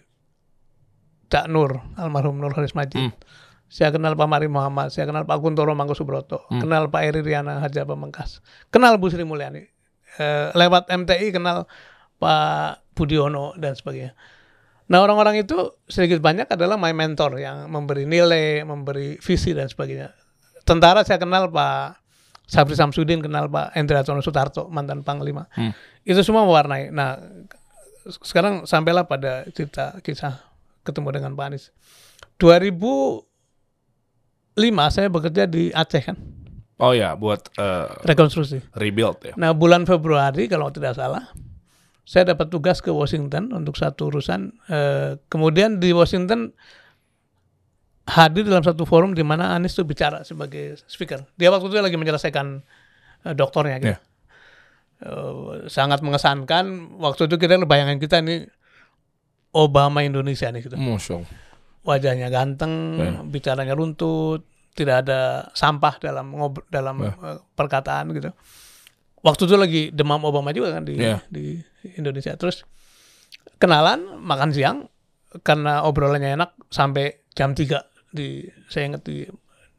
[1.26, 3.12] Cak Nur almarhum Nur Haris Majid Hmm.
[3.66, 6.60] saya kenal Pak Mari Muhammad saya kenal Pak Kuntoro Mangku Subroto Hmm.
[6.60, 9.64] kenal Pak Eri Riana Haja Pamengkas kenal Bu Sri Mulyani
[10.20, 11.64] Eh, lewat MTI kenal
[12.20, 14.12] Pak Budiono dan sebagainya
[14.92, 15.56] Nah orang-orang itu
[15.88, 20.12] sedikit banyak adalah my mentor yang memberi nilai, memberi visi dan sebagainya.
[20.68, 21.96] Tentara saya kenal Pak
[22.44, 25.48] Sabri Samsudin, kenal Pak Endra Tono Sutarto, mantan Panglima.
[25.56, 25.72] Hmm.
[26.04, 26.92] Itu semua mewarnai.
[26.92, 27.16] Nah
[28.04, 30.44] sekarang sampailah pada cerita kisah
[30.84, 31.72] ketemu dengan Pak Anies.
[32.36, 33.24] 2005
[34.92, 36.20] saya bekerja di Aceh kan,
[36.82, 38.58] Oh ya, buat eh, rekonstruksi.
[38.74, 39.32] rebuild ya.
[39.38, 41.30] Nah bulan Februari kalau tidak salah,
[42.02, 44.50] saya dapat tugas ke Washington untuk satu urusan.
[44.66, 46.50] Eh, kemudian di Washington
[48.02, 51.22] hadir dalam satu forum di mana Anies itu bicara sebagai speaker.
[51.38, 52.46] Dia waktu itu lagi menyelesaikan
[53.30, 53.78] eh, doktornya.
[53.78, 53.94] Gitu.
[53.94, 53.98] Iya.
[55.02, 56.98] Eh, sangat mengesankan.
[56.98, 58.42] Waktu itu kita bayangan kita ini
[59.54, 60.74] Obama Indonesia nih gitu.
[60.74, 61.30] Masya Allah.
[61.82, 63.12] Wajahnya ganteng, Iya.
[63.26, 67.12] bicaranya runtut, tidak ada sampah dalam ngob dalam Iya.
[67.12, 68.30] eh, perkataan gitu.
[69.22, 71.22] Waktu itu lagi demam Obama juga kan di Iya.
[71.28, 71.60] di
[71.94, 72.34] Indonesia.
[72.34, 72.64] Terus
[73.60, 74.78] kenalan, makan siang
[75.40, 79.24] karena obrolannya enak sampai jam 3 di saya ingat di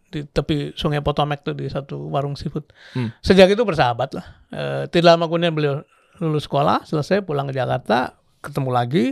[0.09, 2.69] di tepi Sungai Potomac tuh di satu warung seafood.
[2.93, 3.09] Hmm.
[3.25, 4.25] Sejak itu bersahabat lah.
[4.53, 5.81] Eh, tidak lama kemudian beliau
[6.21, 9.05] lulus sekolah, selesai pulang ke Jakarta, ketemu lagi.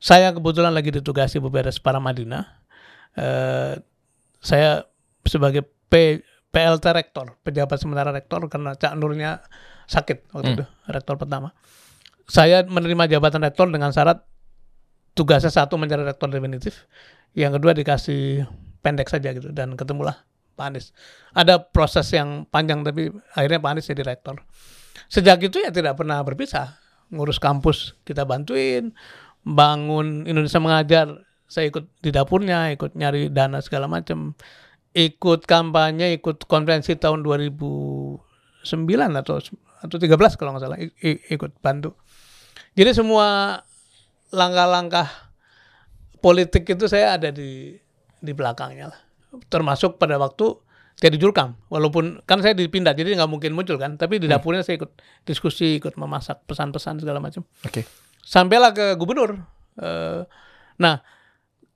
[0.00, 2.44] Saya kebetulan lagi ditugasi beberes para Madinah.
[3.12, 3.76] Eh,
[4.40, 4.88] saya
[5.28, 9.44] sebagai P, PLT rektor, pejabat sementara rektor karena Cak Nurnya
[9.88, 10.56] sakit waktu Hmm.
[10.60, 11.52] itu, rektor pertama.
[12.28, 14.20] Saya menerima jabatan rektor dengan syarat
[15.16, 16.88] tugasnya satu mencari rektor definitif,
[17.32, 18.44] yang kedua dikasih
[18.84, 20.24] pendek saja gitu dan ketemulah
[20.54, 20.92] Pak Anies.
[21.32, 24.42] Ada proses yang panjang tapi akhirnya Pak Anies jadi rektor.
[25.08, 26.76] Sejak itu ya tidak pernah berpisah.
[27.08, 28.92] Ngurus kampus kita bantuin,
[29.40, 31.06] bangun Indonesia mengajar,
[31.48, 34.36] saya ikut di dapurnya, ikut nyari dana segala macam.
[34.96, 38.20] Ikut kampanye, ikut konferensi tahun 2009
[39.20, 39.36] atau
[39.78, 41.94] atau 13 kalau nggak salah ikut bantu.
[42.74, 43.58] Jadi semua
[44.34, 45.06] langkah-langkah
[46.18, 47.78] politik itu saya ada di
[48.18, 49.00] di belakangnya lah.
[49.46, 50.56] Termasuk pada waktu
[50.98, 51.54] jadi jurkam.
[51.70, 53.94] Walaupun kan saya dipindah jadi nggak mungkin muncul kan.
[53.94, 57.46] Tapi di dapurnya saya ikut diskusi, ikut memasak pesan-pesan segala macam.
[57.62, 57.86] Oke.
[58.18, 59.38] Sampailah ke gubernur.
[59.78, 60.20] Eh,
[60.82, 60.98] nah,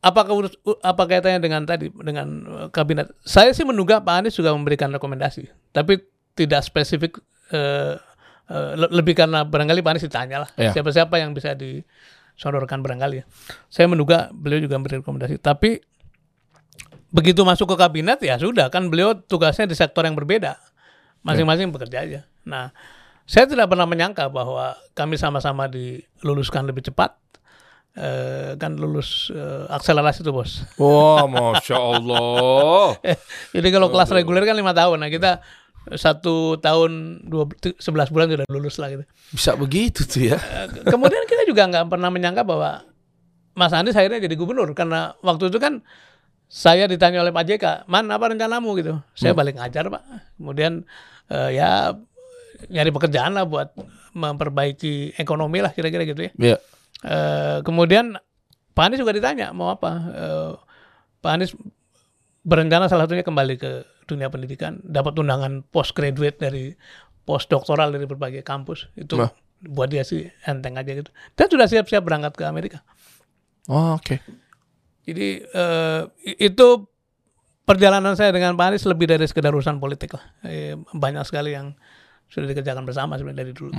[0.03, 3.15] apakah urus, apa kaitannya dengan tadi dengan eh, kabinet?
[3.23, 6.03] Saya sih menduga Pak Anies juga memberikan rekomendasi, tapi
[6.35, 7.23] tidak spesifik.
[7.53, 7.95] eh,
[8.49, 10.73] eh, le- lebih karena barangkali Pak Anies ditanya lah Iya.
[10.73, 13.25] siapa-siapa yang bisa disodorkan barangkali ya.
[13.69, 15.85] Saya menduga beliau juga memberi rekomendasi, tapi
[17.13, 20.57] begitu masuk ke kabinet ya sudah kan beliau tugasnya di sektor yang berbeda,
[21.21, 22.21] masing-masing bekerja aja.
[22.49, 22.73] Nah,
[23.29, 27.13] saya tidak pernah menyangka bahwa kami sama-sama diluluskan lebih cepat
[27.97, 30.65] eh, kan lulus eh, akselerasi tuh bos.
[30.81, 32.97] Wah, masya Allah.
[33.53, 35.41] Jadi kalau kelas reguler kan lima tahun, nah kita
[35.99, 37.51] satu tahun dua
[37.83, 39.05] sebelas bulan sudah lulus lah gitu.
[39.35, 40.39] Bisa begitu tuh ya.
[40.39, 42.87] Eh, Kemudian kita juga nggak pernah menyangka bahwa
[43.53, 45.85] Mas Anies akhirnya jadi gubernur karena waktu itu kan
[46.53, 49.01] saya ditanya oleh Pak JK, man apa rencanamu gitu.
[49.17, 50.03] Saya balik ngajar pak.
[50.37, 50.85] Kemudian
[51.33, 51.97] eh, ya
[52.69, 53.73] nyari pekerjaan lah buat
[54.13, 56.33] memperbaiki ekonomi lah kira-kira gitu ya.
[56.37, 56.57] Iya.
[57.03, 58.15] Eh, kemudian
[58.73, 59.91] Pak Anies juga ditanya mau apa.
[60.15, 60.53] Eh,
[61.19, 61.53] Pak Anies
[62.43, 63.71] berencana salah satunya kembali ke
[64.07, 66.75] dunia pendidikan, dapat undangan postgraduate dari
[67.23, 68.91] postdoktoral dari berbagai kampus.
[68.99, 69.31] Itu Wah.
[69.63, 71.11] buat dia sih enteng aja gitu.
[71.39, 72.83] Dan sudah siap-siap berangkat ke Amerika.
[73.71, 74.19] Oh, oke.
[75.07, 76.87] Jadi eh, i- itu
[77.63, 80.25] perjalanan saya dengan Pak Anies lebih dari sekedar urusan politik lah.
[80.43, 81.75] Eh, banyak sekali yang
[82.27, 83.71] sudah dikerjakan bersama sebenarnya dari dulu.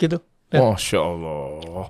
[0.00, 0.16] Gitu.
[0.52, 1.88] Dan- Masya Allah.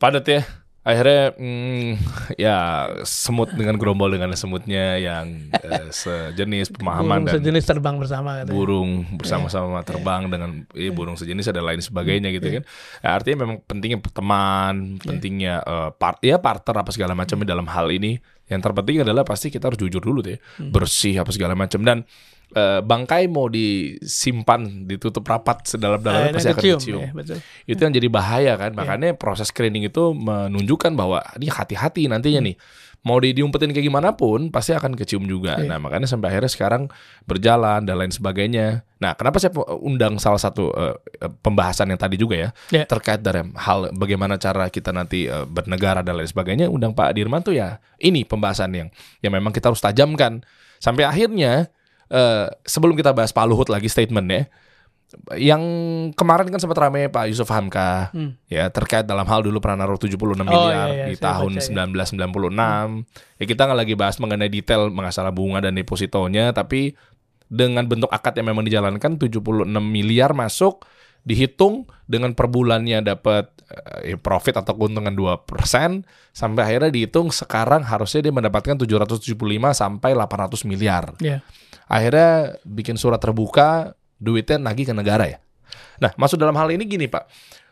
[0.00, 0.42] Padat ya.
[0.82, 1.94] Akhirnya hmm,
[2.42, 8.42] ya semut dengan gerombol dengan semutnya yang eh, sejenis pemahaman burung dan sejenis terbang bersama
[8.42, 8.50] katanya.
[8.50, 12.62] burung bersama-sama terbang dengan eh, burung sejenis ada lain sebagainya gitu kan.
[12.98, 17.86] Ya, artinya memang pentingnya teman, pentingnya eh, part ya partner apa segala macam dalam hal
[17.94, 18.18] ini.
[18.50, 20.38] Yang terpenting adalah pasti kita harus jujur dulu tuh ya.
[20.58, 22.02] Bersih apa segala macam dan
[22.52, 27.36] eh, bangkai mau disimpan ditutup rapat sedalam-dalamnya Akhirnya pasti akan kecium, ya, betul.
[27.66, 28.70] Itu yang jadi bahaya kan.
[28.72, 32.56] Makanya proses screening itu menunjukkan bahwa ini hati-hati nantinya nih.
[33.02, 35.58] Mau di diumpetin kayak gimana pun pasti akan kecium juga.
[35.58, 35.66] Iya.
[35.74, 36.86] Nah, makanya sampai akhirnya sekarang
[37.26, 38.86] berjalan dan lain sebagainya.
[39.02, 39.50] Nah, kenapa saya
[39.82, 40.94] undang salah satu eh,
[41.42, 42.86] pembahasan yang tadi juga ya Ya.
[42.86, 47.42] terkait dari hal bagaimana cara kita nanti eh, bernegara dan lain sebagainya undang Pak Dirman
[47.42, 48.88] tuh ya ini pembahasan yang
[49.18, 50.46] yang memang kita harus tajamkan
[50.78, 51.74] sampai akhirnya
[52.12, 54.52] eh, sebelum kita bahas Pak Luhut lagi statementnya
[55.36, 55.60] yang
[56.16, 58.32] kemarin kan sempat ramai Pak Yusuf Hamka Hmm.
[58.48, 61.84] ya terkait dalam hal dulu pernah naruh 76 miliar iya, iya, di tahun baca, ya.
[61.84, 66.96] 1996 ya kita nggak lagi bahas mengenai detail masalah bunga dan depositonya tapi
[67.52, 70.88] dengan bentuk akad yang memang dijalankan 76 miliar masuk
[71.22, 73.52] dihitung dengan per bulannya dapat
[74.02, 75.44] eh, profit atau keuntungan 2%
[76.32, 79.36] sampai akhirnya dihitung sekarang harusnya dia mendapatkan 775
[79.76, 81.14] sampai 800 miliar.
[81.22, 81.44] Ya.
[81.90, 85.38] Akhirnya bikin surat terbuka duitnya nagih ke negara ya.
[85.98, 87.24] Nah, maksud dalam hal ini gini, Pak.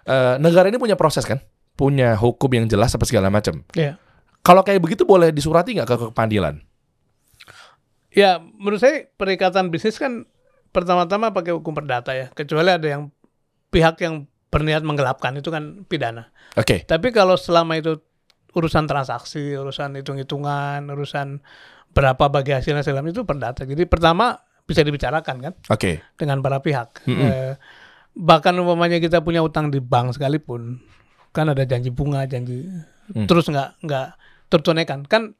[0.06, 1.38] Eh, negara ini punya proses kan?
[1.78, 3.62] Punya hukum yang jelas apa segala macam.
[3.76, 3.96] Ya.
[4.40, 6.64] Kalau kayak begitu boleh disurati nggak ke ke pengadilan?
[8.10, 10.26] Ya, menurut saya perikatan bisnis kan
[10.74, 12.26] pertama-tama pakai hukum perdata ya.
[12.34, 13.14] Kecuali ada yang
[13.70, 16.34] pihak yang berniat menggelapkan itu kan pidana.
[16.58, 16.82] Oke.
[16.84, 18.02] Tapi kalau selama itu
[18.50, 21.38] urusan transaksi, urusan hitung-hitungan, urusan
[21.90, 23.66] berapa bagi hasilnya segala itu perdata.
[23.66, 25.98] Jadi pertama bisa dibicarakan kan Oke.
[26.14, 27.02] dengan para pihak.
[27.04, 27.26] Mm-mm.
[27.26, 27.54] Eh,
[28.14, 30.78] bahkan umpamanya kita punya utang di bank sekalipun,
[31.30, 32.66] kan ada janji bunga, janji
[33.10, 33.26] Hmm.
[33.26, 34.06] terus nggak nggak
[34.46, 35.34] tertunaikan, kan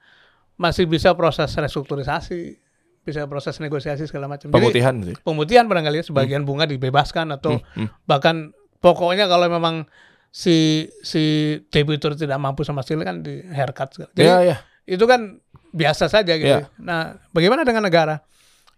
[0.58, 2.58] masih bisa proses restrukturisasi,
[3.00, 4.50] bisa proses negosiasi segala macam.
[4.50, 5.14] Jadi Pemutihan gitu.
[5.22, 7.86] pemutihan barangkali ya, sebagian bunga dibebaskan atau Hmm.
[8.10, 8.50] bahkan
[8.82, 9.86] pokoknya kalau memang
[10.30, 11.22] si si
[11.70, 13.94] debitur tidak mampu sama sekali kan di haircut.
[13.94, 14.10] segala.
[14.14, 14.56] Jadi Ya, ya.
[14.86, 15.38] itu kan
[15.70, 16.60] biasa saja gitu.
[16.62, 16.68] Iya.
[16.78, 18.22] Nah, bagaimana dengan negara?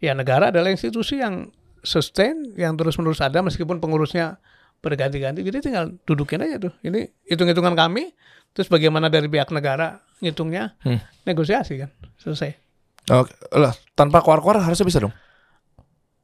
[0.03, 1.49] Ya negara adalah institusi yang
[1.83, 4.39] sustain, yang terus-menerus ada meskipun pengurusnya
[4.83, 5.47] berganti-ganti.
[5.47, 6.73] Jadi tinggal dudukin aja tuh.
[6.83, 8.11] Ini hitung-hitungan kami,
[8.55, 10.99] terus bagaimana dari pihak negara ngitungnya, Hmm.
[11.27, 12.55] negosiasi kan, selesai.
[13.11, 13.35] Oke.
[13.55, 15.15] Lah, tanpa keluar-keluar harusnya bisa dong.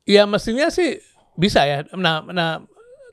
[0.07, 0.99] Ya mestinya sih
[1.39, 1.87] bisa ya.
[1.95, 2.63] Nah, nah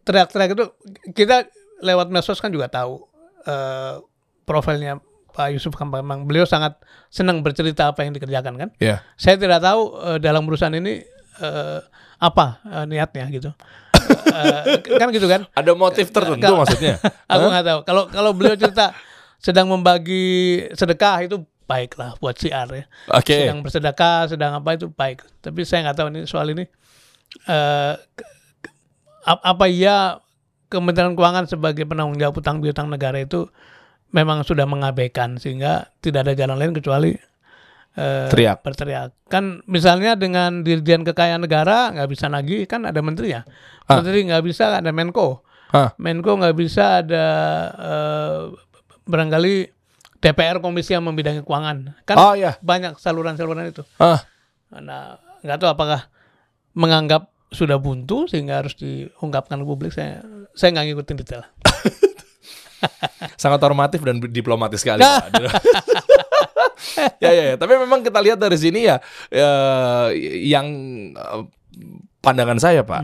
[0.05, 0.65] teriak-teriak itu
[1.13, 1.49] kita
[1.81, 3.05] lewat medsos kan juga tahu
[3.45, 4.01] eh,
[4.45, 4.97] profilnya
[5.35, 6.79] Pak Yusuf kan memang beliau sangat
[7.11, 8.69] senang bercerita apa yang dikerjakan kan.
[8.79, 9.03] Ya.
[9.19, 11.03] Saya tidak tahu eh, dalam urusan ini
[11.43, 11.79] eh,
[12.23, 13.51] apa eh, niatnya gitu.
[14.31, 15.43] Eh, kan gitu kan.
[15.51, 16.95] Ada motif tertentu maksudnya.
[17.31, 17.79] Aku nggak tahu.
[17.83, 18.95] Kalau kalau beliau cerita
[19.43, 22.85] sedang membagi sedekah itu baiklah buat siar ya.
[23.11, 23.45] Oke.
[23.45, 25.27] Sedang bersedekah, sedang apa itu baik.
[25.43, 26.63] Tapi saya nggak tahu ini soal ini
[27.51, 27.93] eh
[29.27, 30.21] ap- apa iya
[30.65, 33.49] Kementerian Keuangan sebagai penanggung jawab utang piutang negara itu
[34.11, 37.15] memang sudah mengabaikan sehingga tidak ada jalan lain kecuali
[37.95, 38.61] eh, Teriak.
[38.61, 39.15] berteriak.
[39.27, 43.47] Kan misalnya dengan Dirjen Kekayaan Negara nggak bisa nagih kan ada menterinya.
[43.87, 43.99] Ah.
[44.01, 45.41] Menteri nggak bisa ada Menko.
[45.71, 45.95] Hah.
[45.97, 47.25] Menko nggak bisa ada
[47.75, 48.41] eh,
[49.05, 49.55] barangkali
[50.19, 52.01] DPR komisi yang membidangi keuangan.
[52.03, 52.57] Kan Oh ya.
[52.61, 53.85] banyak saluran-saluran itu.
[54.01, 54.25] Ah.
[54.73, 56.09] Nah, nggak tahu apakah
[56.73, 59.91] menganggap sudah buntu sehingga harus diungkapkan ke publik.
[59.93, 60.25] Saya
[60.57, 61.43] saya nggak ngikutin detail.
[63.41, 65.25] sangat normatif dan diplomatis sekali Pak.
[67.23, 67.55] ya, ya ya.
[67.55, 68.97] Tapi memang kita lihat dari sini ya,
[69.31, 69.51] ya
[70.39, 70.67] yang
[71.15, 71.43] eh,
[72.23, 73.03] pandangan saya Pak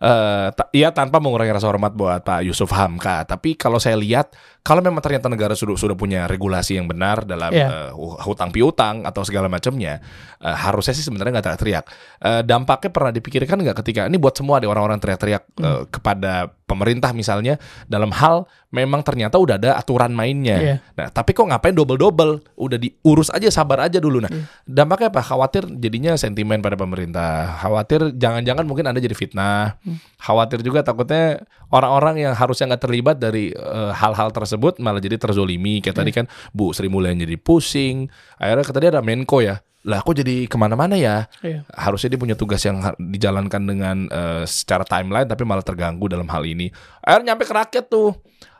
[0.00, 4.32] eh ta- ya tanpa mengurangi rasa hormat buat Pak Yusuf Hamka, tapi kalau saya lihat
[4.60, 7.66] kalau memang ternyata negara sudah sudah punya regulasi yang benar dalam Iya.
[7.66, 10.04] eh, hu- hutang piutang atau segala macamnya,
[10.36, 11.84] eh, harusnya sih sebenarnya nggak teriak-teriak.
[12.20, 17.10] Eh, dampaknya pernah dipikirkan nggak ketika ini buat semua ada orang-orang teriak-teriak eh, kepada pemerintah
[17.10, 17.58] misalnya
[17.90, 20.56] dalam hal memang ternyata udah ada aturan mainnya.
[20.60, 20.74] Iya.
[20.94, 22.54] Nah, tapi kok ngapain double-double?
[22.54, 24.22] Udah diurus aja, sabar aja dulu.
[24.22, 24.30] Nah,
[24.62, 25.18] dampaknya apa?
[25.18, 27.58] Khawatir jadinya sentimen pada pemerintah.
[27.58, 29.82] Khawatir jangan-jangan mungkin Anda jadi fitnah.
[30.22, 31.42] Khawatir juga takutnya
[31.74, 33.50] orang-orang yang harusnya nggak terlibat dari
[33.90, 34.49] hal-hal tersebut
[34.80, 35.84] malah jadi terzolimi.
[35.84, 38.08] Kayak tadi kan Bu Sri Mulyani jadi pusing.
[38.40, 39.60] Akhirnya tadi ada Menko ya.
[39.88, 41.24] Lah kok jadi ke mana-mana ya?
[41.40, 41.64] Iya.
[41.72, 46.44] harusnya dia punya tugas yang dijalankan dengan eh, secara timeline tapi malah terganggu dalam hal
[46.44, 46.68] ini.
[47.00, 48.12] Akhirnya nyampe ke rakyat tuh.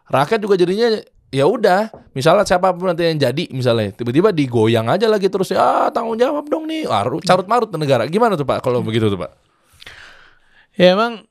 [0.09, 0.99] Rakyat juga jadinya
[1.31, 5.87] ya udah, misalnya siapa pun nanti yang jadi misalnya tiba-tiba digoyang aja lagi terus ya
[5.95, 6.89] tanggung jawab dong nih.
[7.23, 8.09] Carut marut negara.
[8.11, 9.31] Gimana tuh Pak kalau begitu tuh Pak?
[10.75, 11.29] Ya emang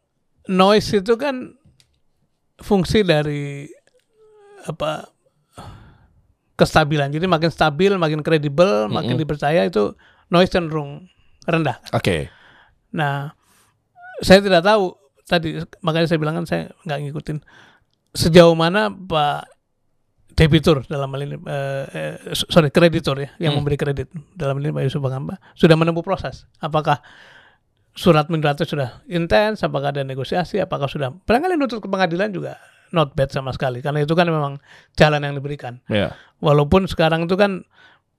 [0.47, 1.57] noise itu kan
[2.59, 3.67] fungsi dari
[4.67, 5.11] apa
[6.59, 7.07] kestabilan.
[7.15, 9.95] Jadi makin stabil, makin kredibel, makin dipercaya itu
[10.27, 11.07] noise cenderung
[11.47, 11.79] rendah.
[11.95, 12.27] Oke.
[12.91, 13.31] Nah,
[14.19, 14.91] saya tidak tahu.
[15.23, 17.37] Tadi makanya saya bilang kan saya nggak ngikutin.
[18.11, 19.47] Sejauh mana Pak
[20.33, 24.11] debitur dalam hal ini eh, eh, sorry kreditor ya yang memberi kredit.
[24.35, 25.39] Dalam hal ini Pak Yusuf Bangamba.
[25.55, 26.49] Sudah menempuh proses.
[26.59, 26.99] Apakah
[27.93, 29.61] surat menyuratnya sudah intens?
[29.63, 30.59] Apakah ada negosiasi?
[30.59, 31.13] Apakah sudah?
[31.23, 32.57] Barangkali nuntut ke pengadilan juga
[32.91, 33.79] not bad sama sekali.
[33.81, 34.57] Karena itu kan memang
[34.97, 35.81] jalan yang diberikan.
[35.89, 36.13] Ya.
[36.39, 37.67] walaupun sekarang itu kan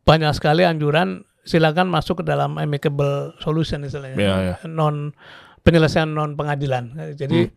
[0.04, 4.16] banyak sekali anjuran silakan masuk ke dalam amicable solution istilahnya.
[4.20, 4.54] Iya, iya.
[4.68, 5.16] non
[5.64, 6.92] penyelesaian non pengadilan.
[7.16, 7.48] Jadi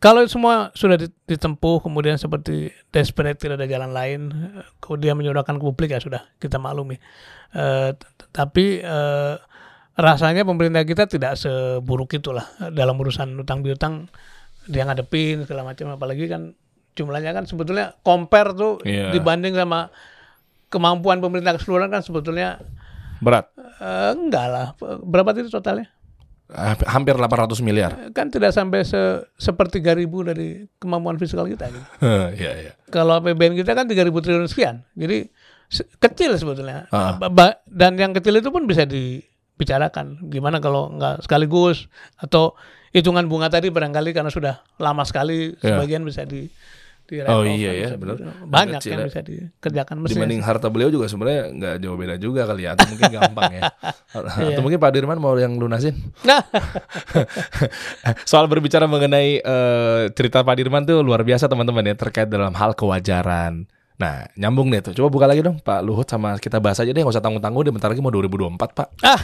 [0.00, 4.20] kalau semua sudah di- ditempuh kemudian seperti desperate tidak ada jalan lain
[4.82, 7.00] kemudian menyodorkan ke publik ya sudah kita maklumi.
[7.54, 9.34] Eh, t- tapi eh,
[9.94, 12.44] rasanya pemerintah kita tidak seburuk itulah
[12.74, 14.10] dalam urusan utang piutang
[14.66, 16.52] dia ngadepin segala macam apalagi kan
[16.92, 19.10] jumlahnya kan sebetulnya compare tuh Iya.
[19.10, 19.90] dibanding sama
[20.68, 22.58] kemampuan pemerintah keseluruhan kan sebetulnya
[23.16, 23.50] Berat.
[23.78, 24.66] eh, enggak lah
[25.00, 25.90] berapa itu totalnya
[26.46, 28.12] Ah, Hampir 800 miliar.
[28.12, 29.00] kan tidak sampai se
[29.34, 31.86] sepertiga ribu dari kemampuan fiskal kita gitu.
[32.36, 32.72] Iya, iya.
[32.86, 35.32] kalau APBN kita kan 3.000 triliun sekian jadi
[35.66, 36.84] se- kecil sebetulnya
[37.24, 38.84] ba- dan yang kecil itu pun bisa
[39.54, 41.86] dibicarakan gimana kalau nggak sekaligus
[42.18, 42.58] atau
[42.90, 45.78] hitungan bunga tadi barangkali karena sudah lama sekali Ya.
[45.78, 46.50] sebagian bisa di
[47.04, 48.16] di Oh iya ya, bisa benar.
[48.48, 49.08] banyak Kecil yang ya.
[49.12, 52.72] bisa dikerjakan mestinya Dibanding harta beliau juga sebenarnya nggak jauh beda juga kali ya.
[52.72, 53.62] Atau mungkin gampang ya.
[54.48, 55.92] Atau mungkin Pak Dirman mau yang lunasin.
[56.24, 56.40] nah
[58.30, 62.72] Soal berbicara mengenai eh, cerita Pak Dirman tuh luar biasa teman-teman ya terkait dalam hal
[62.72, 63.68] kewajaran.
[63.94, 64.90] Nah, nyambung deh tuh.
[64.90, 67.72] Coba buka lagi dong Pak Luhut sama kita bahas aja deh, nggak usah tanggung-tanggung deh.
[67.74, 68.88] Bentar lagi mau 2024 Pak.
[69.06, 69.20] Ah.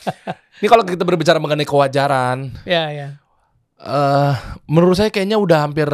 [0.62, 3.08] Ini kalau kita berbicara mengenai kewajaran, ya ya
[3.84, 4.34] eh
[4.70, 5.90] menurut saya kayaknya udah hampir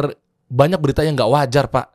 [0.47, 1.87] banyak berita yang nggak wajar Pak.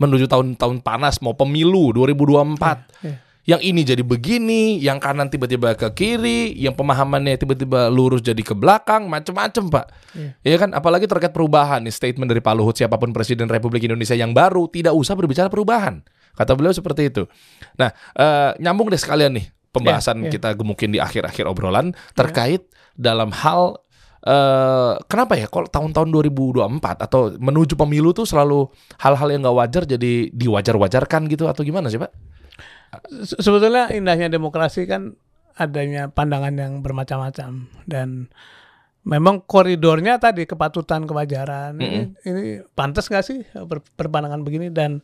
[0.00, 3.04] Menuju tahun-tahun panas mau pemilu 2024.
[3.04, 3.16] ya.
[3.48, 8.52] Yang ini jadi begini, yang kanan tiba-tiba ke kiri, yang pemahamannya tiba-tiba lurus jadi ke
[8.52, 9.86] belakang, macem-macem pak.
[10.12, 10.30] Iya.
[10.44, 14.12] Iya kan, apalagi terkait perubahan nih statement dari Pak Luhut siapa pun presiden Republik Indonesia
[14.12, 16.04] yang baru tidak usah berbicara perubahan.
[16.36, 17.24] Kata beliau seperti itu.
[17.80, 20.32] Nah, eh, nyambung deh sekalian nih pembahasan Iya, iya.
[20.36, 22.66] kita mungkin di akhir-akhir obrolan terkait
[22.98, 23.80] dalam hal
[24.20, 28.68] eh kenapa ya kalau tahun-tahun 2024 atau menuju pemilu tuh selalu
[29.00, 32.12] hal-hal yang nggak wajar jadi diwajar-wajarkan gitu atau gimana sih pak?
[33.24, 35.14] Se- sebetulnya indahnya demokrasi kan
[35.54, 38.32] adanya pandangan yang bermacam-macam dan
[39.04, 44.68] memang koridornya tadi kepatutan kewajaran ini, ini pantas nggak sih ber- berpandangan begini?
[44.72, 45.00] Dan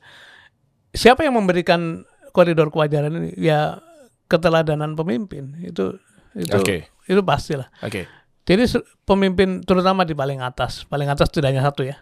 [0.92, 3.30] siapa yang memberikan koridor kewajaran ini?
[3.38, 3.80] Ya
[4.26, 5.56] keteladanan pemimpin.
[5.62, 5.96] Itu
[6.36, 6.92] itu Oke.
[7.08, 7.70] itu pastilah.
[7.80, 8.04] Oke.
[8.46, 8.62] jadi
[9.02, 11.98] pemimpin terutama di paling atas paling atas tidak hanya satu ya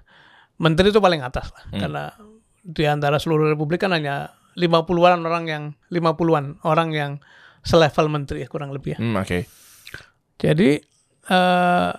[0.60, 1.64] menteri itu paling atas lah.
[1.72, 2.04] Karena
[2.60, 7.12] di antara seluruh republik kan hanya 50-an orang yang 50-an orang yang
[7.64, 8.98] selevel menteri ya kurang lebih ya.
[9.00, 9.48] Hmm, oke.
[10.38, 10.70] Jadi
[11.30, 11.92] eh,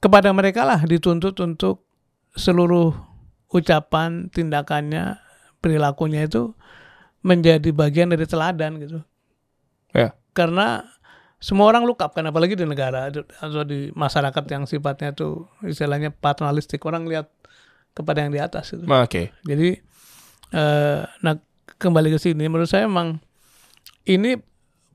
[0.00, 1.84] kepada mereka lah dituntut untuk
[2.38, 2.94] seluruh
[3.50, 5.18] ucapan, tindakannya,
[5.58, 6.54] perilakunya itu
[7.20, 8.98] menjadi bagian dari teladan gitu.
[9.92, 10.16] Ya.
[10.32, 10.86] Karena
[11.40, 16.12] semua orang look up kan apalagi di negara atau di masyarakat yang sifatnya tuh istilahnya
[16.12, 17.32] paternalistik orang lihat
[17.96, 18.84] kepada yang di atas itu.
[18.84, 19.32] Nah, Oke.
[19.44, 19.76] Jadi
[20.50, 21.34] eh nah
[21.80, 23.24] kembali ke sini menurut saya memang
[24.04, 24.36] ini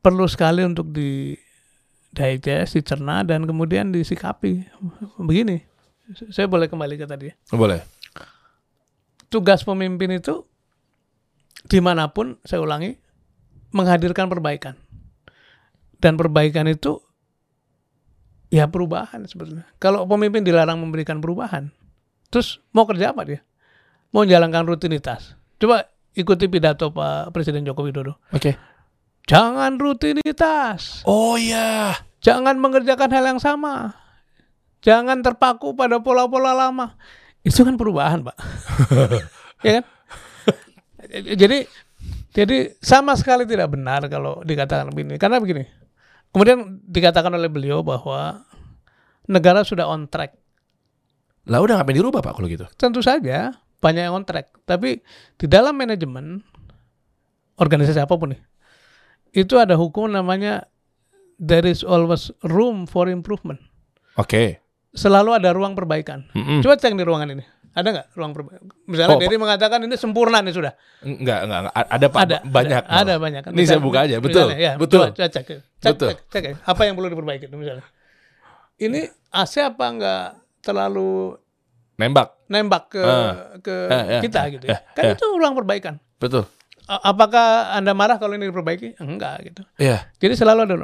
[0.05, 1.33] perlu sekali untuk di
[2.13, 4.69] digest, dicerna dan kemudian disikapi.
[5.19, 5.59] Begini,
[6.29, 7.35] saya boleh kembali ke tadi ya.
[7.51, 7.81] Boleh.
[9.27, 10.45] Tugas pemimpin itu
[11.65, 12.95] di mana pun, saya ulangi,
[13.73, 14.77] menghadirkan perbaikan.
[15.97, 17.01] Dan perbaikan itu
[18.53, 19.65] ya perubahan sebetulnya.
[19.81, 21.73] Kalau pemimpin dilarang memberikan perubahan,
[22.29, 23.41] terus mau kerja apa dia?
[24.13, 25.33] Mau menjalankan rutinitas.
[25.57, 28.17] Coba ikuti pidato Pak Presiden Joko Widodo.
[28.31, 28.55] Oke.
[29.27, 31.03] Jangan rutinitas.
[31.03, 31.97] Oh iya.
[32.23, 33.93] Jangan mengerjakan hal yang sama.
[34.81, 36.97] Jangan terpaku pada pola-pola lama.
[37.41, 38.37] Itu kan perubahan, Pak.
[39.65, 39.85] ya kan?
[41.37, 41.69] Jadi
[42.33, 45.17] jadi sama sekali tidak benar kalau dikatakan begini.
[45.17, 45.65] Karena begini.
[46.29, 48.45] Kemudian dikatakan oleh beliau bahwa
[49.25, 50.37] negara sudah on track.
[51.45, 52.65] Lah udah ngapain dirubah Pak kalau gitu?
[52.77, 54.51] Tentu saja banyak yang on track.
[54.63, 55.01] Tapi
[55.35, 56.41] di dalam manajemen
[57.55, 58.41] organisasi apa pun nih,
[59.35, 60.67] itu ada hukum namanya
[61.39, 63.59] there is always room for improvement.
[64.15, 64.63] Oke.
[64.95, 66.23] Selalu ada ruang perbaikan.
[66.31, 66.63] Mm-mm.
[66.63, 67.43] Coba cek di ruangan ini.
[67.75, 68.71] Ada nggak ruang perbaikan?
[68.87, 70.71] Misalnya Oh, Dedi mengatakan ini sempurna nih sudah.
[71.03, 71.73] Enggak, enggak, enggak.
[71.75, 72.83] Ada Pak, ada banyak.
[72.87, 73.41] Ada, ada banyak.
[73.51, 74.47] Ini saya buka aja, betul.
[74.47, 75.03] misalnya, ya, betul.
[75.11, 76.09] Coba, cek, cek, Betul.
[76.15, 76.53] cek, cek, ya.
[76.63, 77.83] Apa yang perlu diperbaiki misalnya?
[78.79, 80.25] Ini AC apa enggak
[80.63, 81.35] terlalu
[81.95, 82.35] Nembak.
[82.45, 83.55] nembak ke Ah.
[83.63, 84.77] ke eh, kita eh, gitu ya?
[84.77, 85.13] eh, Kan eh.
[85.15, 85.97] itu ruang perbaikan.
[86.19, 86.45] Betul.
[86.85, 89.01] Apakah anda marah kalau ini diperbaiki?
[89.01, 89.61] Enggak gitu.
[89.81, 90.05] Iya.
[90.21, 90.75] Jadi selalu ada.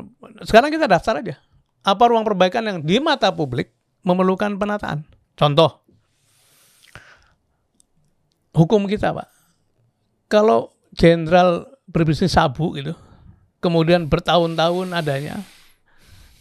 [0.41, 1.37] Sekarang kita daftar aja.
[1.85, 3.69] Apa ruang perbaikan yang di mata publik
[4.01, 5.05] memerlukan penataan?
[5.37, 5.81] Contoh,
[8.53, 9.27] hukum kita, Pak.
[10.25, 12.95] Kalau jenderal berbisnis sabu gitu,
[13.59, 15.43] kemudian bertahun-tahun adanya,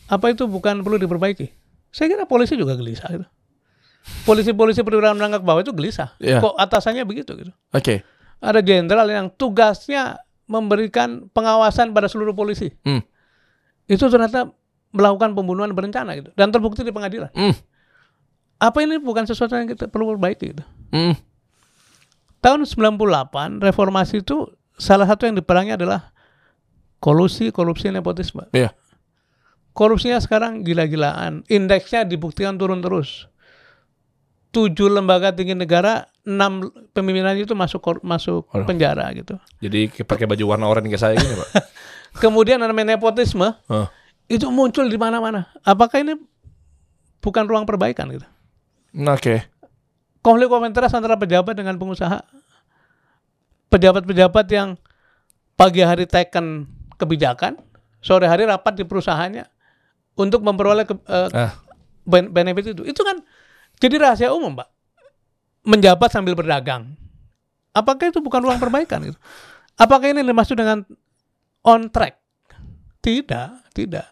[0.06, 1.50] apa itu bukan perlu diperbaiki?
[1.90, 3.26] Saya kira polisi juga gelisah gitu.
[4.24, 6.16] Polisi-polisi perwira menengah ke bawah itu gelisah.
[6.20, 6.40] Iya.
[6.40, 7.52] Kok atasannya begitu gitu?
[7.72, 8.04] Oke.
[8.40, 13.06] Ada jenderal yang tugasnya memberikan pengawasan pada seluruh polisi Hmm.
[13.86, 14.50] itu ternyata
[14.90, 17.30] melakukan pembunuhan berencana gitu dan terbukti di pengadilan.
[17.30, 17.54] Hmm.
[18.58, 20.64] Apa ini bukan sesuatu yang kita perlu perbaiki gitu.
[20.90, 21.14] Hmm.
[22.42, 26.10] Tahun 98 reformasi itu salah satu yang diperangi adalah
[26.98, 28.48] kolusi, korupsi, nepotisme.
[28.50, 28.72] Iya.
[29.70, 33.30] Korupsinya sekarang gila-gilaan, indeksnya dibuktikan turun terus.
[34.50, 38.66] Tujuh lembaga tinggi negara, enam pemimpinannya itu masuk masuk Waduh.
[38.66, 39.38] penjara gitu.
[39.62, 41.48] Jadi pakai baju warna oranye kayak saya gini, Pak.
[42.22, 43.86] Kemudian namanya nepotisme Hah.
[44.26, 45.46] itu muncul di mana-mana.
[45.62, 46.18] Apakah ini
[47.22, 48.26] bukan ruang perbaikan gitu?
[48.90, 49.46] Nah, Oke.
[50.18, 52.18] konflik of interest antara pejabat dengan pengusaha.
[53.70, 54.74] Pejabat-pejabat yang
[55.54, 56.66] pagi hari teken
[56.98, 57.54] kebijakan,
[58.02, 59.46] sore hari rapat di perusahaannya
[60.18, 61.54] untuk memperoleh ke- eh, Ah.
[62.02, 62.82] ben- benefit itu.
[62.82, 63.22] Itu kan
[63.80, 64.68] jadi rahasia umum, Pak.
[65.64, 66.94] Menjabat sambil berdagang.
[67.72, 69.18] Apakah itu bukan ruang perbaikan gitu?
[69.80, 70.84] Apakah ini dimaksud dengan
[71.64, 72.20] on track?
[73.00, 74.06] Tidak, tidak.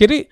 [0.00, 0.24] Jadi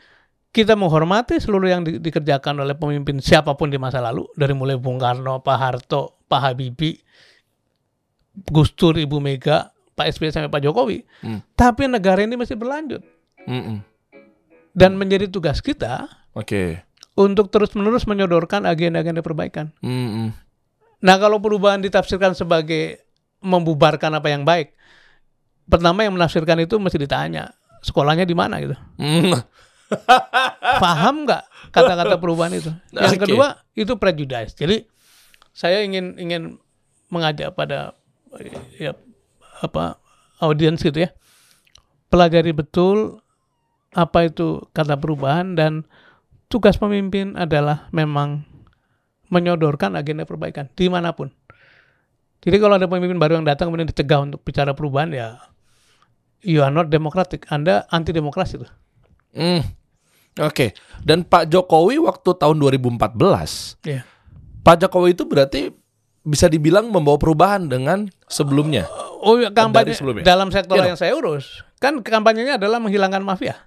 [0.52, 4.76] kita menghormati seluruh yang di- dikerjakan oleh pemimpin siapa pun di masa lalu dari mulai
[4.80, 7.00] Bung Karno, Pak Harto, Pak Habibie,
[8.48, 11.04] Gus Dur, Ibu Mega, Pak SBY sampai Pak Jokowi.
[11.20, 11.44] Hmm.
[11.52, 13.04] Tapi negara ini masih berlanjut
[13.44, 13.84] Mm-mm.
[14.72, 16.80] dan menjadi tugas kita Oke.
[17.18, 19.72] Untuk terus-menerus menyodorkan agenda-agenda perbaikan.
[19.84, 20.32] Mm-mm.
[21.02, 23.02] Nah, kalau perubahan ditafsirkan sebagai
[23.42, 24.72] membubarkan apa yang baik,
[25.66, 27.52] pertama yang menafsirkan itu mesti ditanya
[27.82, 28.76] sekolahnya di mana gitu.
[28.96, 29.34] Mm.
[30.82, 31.42] Paham nggak
[31.74, 32.70] kata-kata perubahan itu?
[32.94, 33.22] Yang Oke.
[33.28, 34.56] kedua itu prejudice.
[34.56, 34.86] Jadi
[35.52, 36.56] saya ingin ingin
[37.12, 37.92] mengajak pada
[38.80, 38.96] ya
[39.60, 40.00] apa
[40.40, 41.12] audiens gitu ya,
[42.08, 43.20] pelajari betul
[43.92, 45.84] apa itu kata perubahan dan
[46.52, 48.44] tugas pemimpin adalah memang
[49.32, 51.32] menyodorkan agenda perbaikan di mana pun.
[52.44, 55.40] Jadi kalau ada pemimpin baru yang datang kemudian dicegah untuk bicara perubahan ya
[56.44, 57.48] you are not democratic.
[57.48, 58.70] Anda anti demokrasi tuh.
[59.32, 59.62] Mm.
[60.42, 60.76] Oke.
[61.00, 64.02] Dan Pak Jokowi waktu tahun 2014, Iya.
[64.60, 65.72] Pak Jokowi itu berarti
[66.22, 68.86] bisa dibilang membawa perubahan dengan sebelumnya.
[69.22, 70.22] Oh iya, kampanye sebelumnya.
[70.26, 73.58] dalam sektor Iya yang saya urus kan kampanyenya adalah menghilangkan mafia,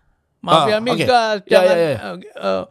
[0.46, 0.86] mafia Ah, oke.
[0.86, 1.98] migas, Ya, jangan ya, ya.
[1.98, 2.64] eh,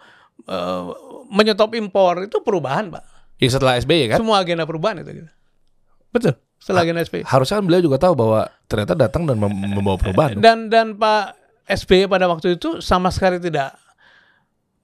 [0.47, 0.83] eh,
[1.29, 3.03] menyetop impor itu perubahan pak.
[3.37, 4.19] Ya setelah SBY kan?
[4.23, 5.31] Semua agenda perubahan itu gitu.
[6.09, 6.39] Betul.
[6.57, 7.27] Setelah agenda SBY.
[7.27, 10.39] Harusnya kan beliau juga tahu bahwa ternyata datang dan mem- membawa perubahan.
[10.45, 11.35] Dan dan Pak
[11.67, 13.75] SBY pada waktu itu sama sekali tidak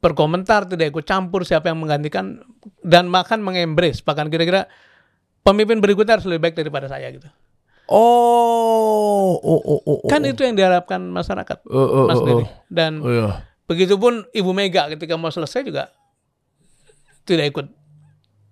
[0.01, 2.41] berkomentar, tidak ikut campur siapa yang menggantikan
[2.81, 4.65] dan bahkan mengembrace bahkan kira-kira
[5.41, 7.29] pemimpin berikutnya harus lebih baik daripada saya gitu.
[7.91, 10.09] Oh, oh, oh, oh, oh.
[10.09, 11.67] Kan itu yang diharapkan masyarakat.
[11.67, 12.47] Oh, oh, Mas oh, oh.
[12.67, 13.51] Dan Oh, iya.
[13.67, 15.91] begitupun Ibu Mega ketika mau selesai juga
[17.23, 17.67] tidak ikut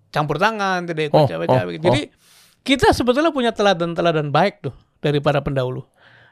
[0.08, 1.70] campur tangan, tidak ikut Oh, cawe-cawe.
[1.70, 2.00] oh, Jadi
[2.60, 5.86] kita sebetulnya punya teladan-teladan baik tuh dari para pendahulu.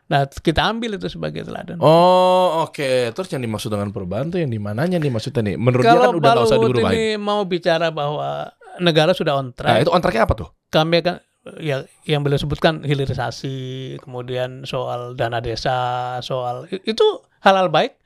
[0.07, 1.79] Nah, kita ambil itu sebagai teladan.
[1.79, 3.11] Oh, oke.
[3.11, 5.57] Terus yang dimaksud dengan perubahan tuh yang di mananya nih maksudnya nih?
[5.59, 6.95] Menurut dia Kalau kan udah nggak usah diurubahin.
[6.95, 8.47] ini mau bicara bahwa
[8.79, 10.49] negara sudah on Nah, track, itu on track-nya apa tuh?
[10.67, 11.19] kami akan
[11.63, 17.05] ya yang beliau sebutkan hilirisasi, kemudian soal dana desa, soal itu
[17.43, 17.97] hal-hal baik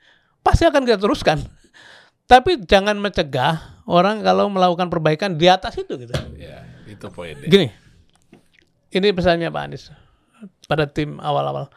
[0.45, 1.41] pasti akan kita teruskan.
[2.31, 6.13] Tapi jangan mencegah orang kalau melakukan perbaikan di atas itu gitu.
[6.39, 7.49] Ya, itu poinnya.
[7.49, 7.67] Gini,
[8.91, 9.91] ini pesannya Pak Anies
[10.67, 11.67] pada tim awal-awal.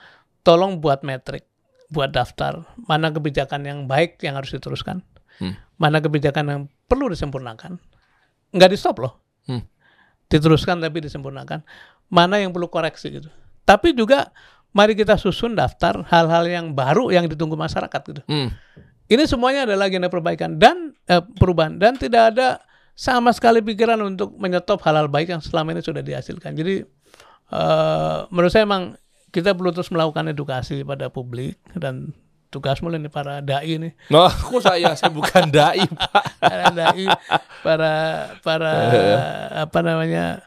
[0.45, 1.49] Tolong buat metrik,
[1.89, 5.03] buat daftar mana kebijakan yang baik yang harus diteruskan,
[5.41, 5.59] Hmm.
[5.81, 7.81] mana kebijakan yang perlu disempurnakan.
[8.55, 9.19] Nggak di stop loh,
[9.51, 9.67] Hmm.
[10.29, 11.64] Diteruskan tapi disempurnakan.
[12.12, 13.29] Mana yang perlu koreksi gitu.
[13.64, 14.31] Tapi juga
[14.75, 18.22] mari kita susun daftar hal-hal yang baru yang ditunggu masyarakat gitu.
[18.29, 18.53] Hmm.
[19.09, 22.61] Ini semuanya adalah agenda perbaikan dan eh, perubahan dan tidak ada
[22.95, 26.53] sama sekali pikiran untuk menyetop hal-hal baik yang selama ini sudah dihasilkan.
[26.59, 26.83] Jadi
[27.53, 28.99] eh, menurut saya memang
[29.35, 32.14] kita perlu terus melakukan edukasi pada publik dan
[32.55, 36.24] tugas mulai nih para dai nih, Nah, kok saya saya bukan dai, Pak.
[36.46, 37.05] para dai,
[37.66, 37.92] para
[38.38, 38.72] para
[39.66, 40.46] apa namanya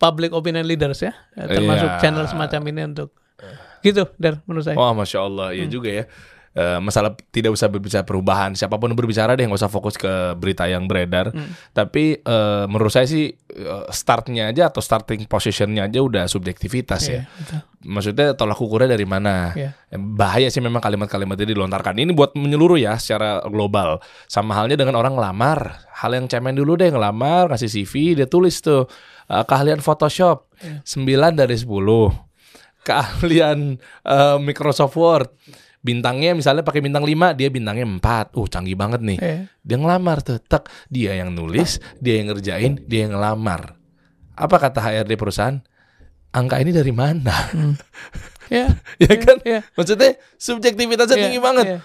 [0.00, 2.00] public opinion leaders ya, termasuk Iya.
[2.00, 3.12] channel semacam ini untuk
[3.84, 4.74] gitu, dan menurut saya.
[4.74, 6.04] Wah, masya Allah, ya juga ya.
[6.56, 8.56] Eh, masalah tidak usah berbicara perubahan.
[8.56, 11.28] Siapa pun berbicara deh, nggak usah fokus ke berita yang beredar.
[11.76, 17.12] Tapi eh, menurut saya sih eh, startnya aja atau starting positionnya aja udah subjektivitas ya.
[17.12, 17.58] Iya, betul.
[17.86, 19.52] Maksudnya tolak ukurnya dari mana?
[19.52, 19.76] Iya.
[20.00, 21.92] Bahaya sih memang kalimat-kalimat ini dilontarkan.
[22.00, 24.00] Ini buat menyeluruh ya secara global.
[24.24, 25.84] Sama halnya dengan orang ngelamar.
[25.92, 28.88] Hal yang cemen dulu deh ngelamar, ngasih CV, dia tulis tuh
[29.28, 30.48] eh, keahlian Photoshop
[30.88, 31.04] 9
[31.36, 31.68] dari 10.
[32.80, 33.76] Keahlian
[34.08, 35.28] eh, Microsoft Word
[35.86, 38.34] bintangnya misalnya pakai bintang 5, dia bintangnya 4.
[38.34, 39.18] Uh, canggih banget nih.
[39.22, 39.38] Iya.
[39.62, 43.78] Dia ngelamar tuh, tek, dia yang nulis, dia yang ngerjain, dia yang ngelamar.
[44.34, 45.62] Apa kata HRD perusahaan?
[46.34, 47.32] Angka ini dari mana?
[48.46, 49.42] Ya, ya kan?
[49.42, 49.66] iya.
[49.74, 51.66] Maksudnya subjektivitasnya Iya, tinggi banget.
[51.66, 51.78] iya.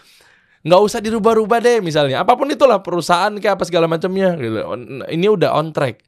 [0.62, 2.22] Nggak usah dirubah-rubah deh misalnya.
[2.22, 4.38] Apa pun itulah perusahaan kayak apa segala macamnya.
[4.38, 4.62] Gitu.
[5.10, 6.06] Ini udah on track.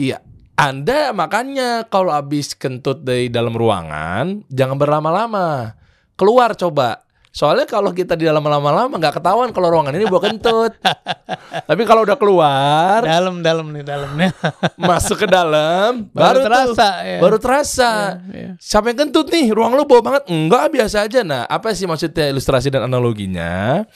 [0.00, 0.24] Iya.
[0.56, 5.76] Anda makanya kalau habis kentut dari dalam ruangan jangan berlama-lama.
[6.20, 7.00] Keluar coba.
[7.30, 10.74] Soalnya kalau kita di dalam lama-lama nggak ketahuan kalau ruangan ini buat kentut.
[11.70, 14.34] Tapi kalau udah keluar, Dalam dalam nih dalamnya.
[14.90, 17.18] masuk ke dalam, Baru baru, terasa, tuh, ya.
[17.22, 17.90] baru terasa.
[18.34, 18.50] Iya.
[18.58, 19.46] Siapa yang kentut nih?
[19.54, 20.26] Ruang lu bau banget?
[20.26, 21.22] Enggak, biasa aja.
[21.22, 23.86] Nah, apa sih maksudnya ilustrasi dan analoginya?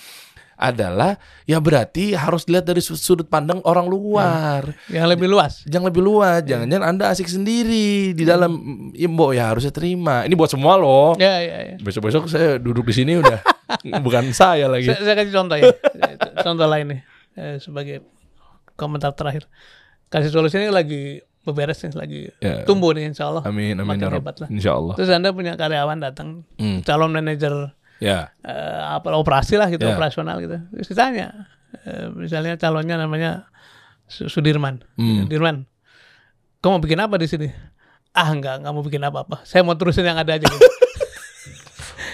[0.54, 4.70] Adalah ya berarti harus dilihat dari su- sudut pandang orang luar.
[4.86, 5.52] Yang lebih luas.
[5.64, 8.52] Jangan lebih luas, jangan-jangan Anda asik sendiri di dalam
[8.90, 10.22] ya mbok ya harusnya terima.
[10.22, 11.14] Ini buat semua loh.
[11.16, 11.76] Ya, ya, ya.
[11.78, 13.42] Besok-besok saya duduk di sini udah
[14.06, 14.86] bukan saya lagi.
[14.86, 15.68] Saya, saya kasih contoh ya.
[16.40, 17.00] contoh lain nih
[17.34, 18.06] eh, sebagai
[18.72, 19.50] komentar terakhir.
[20.06, 21.02] Kasih solusi ini lagi
[21.42, 22.62] beberes nih, lagi Ya.
[22.62, 23.42] tumbuh nih insya Allah.
[23.44, 24.48] Amin amin Makin ya hebat lah.
[24.48, 24.94] Insya Allah.
[24.94, 26.80] Terus Anda punya karyawan datang, Hmm.
[26.80, 28.34] calon manajer Ya.
[28.40, 29.92] eh, apa operasi lah gitu, Ya.
[29.92, 30.58] operasional gitu.
[30.72, 31.46] Terus ditanya,
[31.80, 33.46] eh, misalnya calonnya namanya
[34.04, 34.84] Su- Sudirman.
[34.94, 35.24] Hmm.
[35.24, 35.64] Dirman,
[36.58, 37.48] kamu mau bikin apa di sini?
[38.10, 39.42] Ah enggak, enggak mau bikin apa-apa.
[39.42, 40.60] Saya mau terusin yang ada aja gitu.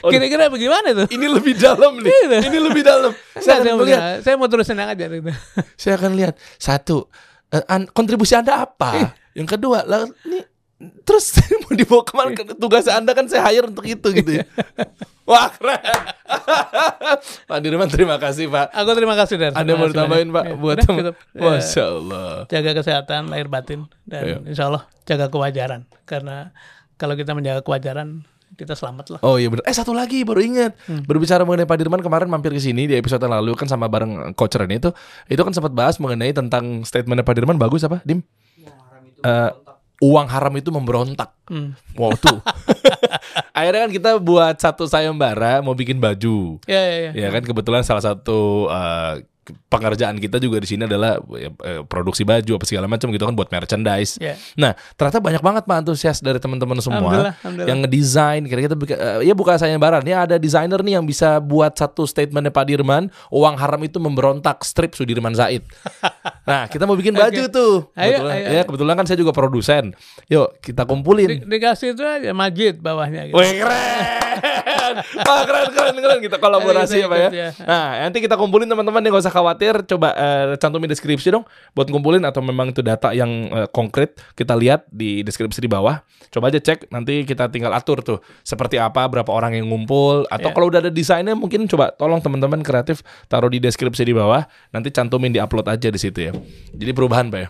[0.02, 1.06] Kira-kira bagaimana tuh?
[1.08, 2.08] Ini lebih dalam nih.
[2.08, 2.38] Iya.
[2.46, 3.12] Ini lebih dalam.
[3.36, 5.28] Saya, akan saya, melihat saya mau terusin yang aja gitu.
[5.80, 7.04] saya akan lihat satu
[7.50, 9.08] eh, an- kontribusi anda apa Iya.
[9.34, 10.40] yang kedua lah ini
[11.04, 14.44] terus mau dibawa ke mana tugas anda kan saya hire untuk itu gitu ya
[15.30, 15.78] wah keren
[17.48, 19.52] Pak Dirman terima kasih Pak Aku terima kasih Dan.
[19.52, 21.14] ada mau tambahin Pak buat tem- cukup.
[21.14, 24.36] Eh, Masya Allah jaga kesehatan lahir batin dan Iya.
[24.44, 26.50] insya Allah jaga kewajaran karena
[26.94, 29.20] kalau kita menjaga kewajaran kita selamat lah.
[29.22, 29.64] Oh iya benar.
[29.64, 30.76] Eh satu lagi baru ingat.
[30.84, 31.00] Hmm.
[31.00, 34.34] Berbicara mengenai Pak Dirman kemarin mampir ke sini di episode yang lalu kan sama bareng
[34.34, 34.92] coach Ren itu.
[35.24, 38.20] Itu kan sempat bahas mengenai tentang statementnya Pak Dirman bagus apa, Dim?
[39.22, 39.50] Eh,
[40.00, 41.30] uang haram itu memberontak.
[41.46, 41.76] Hmm.
[41.94, 42.40] Wow tuh.
[43.56, 46.56] Akhirnya kan kita buat satu sayembara mau bikin baju.
[46.64, 47.10] Ya ya ya.
[47.14, 49.28] Ya kan kebetulan salah satu eh,
[49.66, 53.32] pengerjaan kita juga di sini adalah ya, eh, produksi baju apa segala macam gitu kan
[53.32, 54.16] buat merchandise.
[54.16, 54.34] Ya.
[54.54, 57.68] Nah, ternyata banyak banget Pak antusias dari teman-teman semua Alhamdulillah, alhamdulillah.
[57.68, 61.04] yang ngedesain kira kita buka- eh, ya bukan saya barat ya ada desainer nih yang
[61.04, 65.62] bisa buat satu statementnya Pak Dirman uang haram itu memberontak strip Sudirman Said.
[66.50, 67.48] nah, kita mau bikin baju Oke.
[67.48, 67.74] tuh.
[67.92, 69.84] Ayo, Kebetulan, ayo, ya kebetulan kan saya juga produsen.
[70.26, 71.28] Yuk, kita kumpulin.
[71.28, 73.36] Di- dikasih itu aja majid bawahnya gitu.
[73.36, 74.94] Wih keren,
[75.26, 77.28] Wah keren keren keren kita kolaborasi Ayo, ya pak ya.
[77.30, 77.48] ya.
[77.62, 79.82] Nah nanti kita kumpulin teman-teman yang gak usah khawatir.
[79.88, 84.52] Coba eh, cantumin deskripsi dong buat kumpulin atau memang itu data yang eh, konkret kita
[84.54, 86.04] lihat di deskripsi di bawah.
[86.28, 90.48] Coba aja cek nanti kita tinggal atur tuh seperti apa berapa orang yang ngumpul atau
[90.48, 90.54] Ya.
[90.54, 94.44] kalau udah ada desainnya mungkin coba tolong teman-teman kreatif taruh di deskripsi di bawah.
[94.70, 96.32] Nanti cantumin di upload aja di situ ya.
[96.76, 97.48] Jadi perubahan pak ya.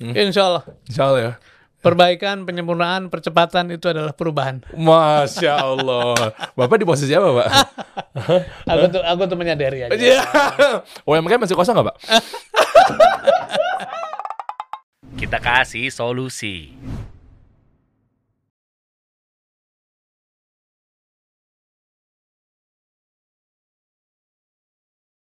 [0.00, 1.32] Insya Allah Insya Allah ya.
[1.80, 4.60] Perbaikan, penyempurnaan, percepatan itu adalah perubahan.
[4.76, 6.36] Masya Allah.
[6.54, 7.48] Bapak di posisi apa pak?
[8.72, 9.96] Aku tuh aku tuh menyadari aja.
[9.96, 10.22] Iya.
[11.08, 11.96] UMKM masih kosong nggak pak?
[15.16, 16.76] Kita kasih solusi.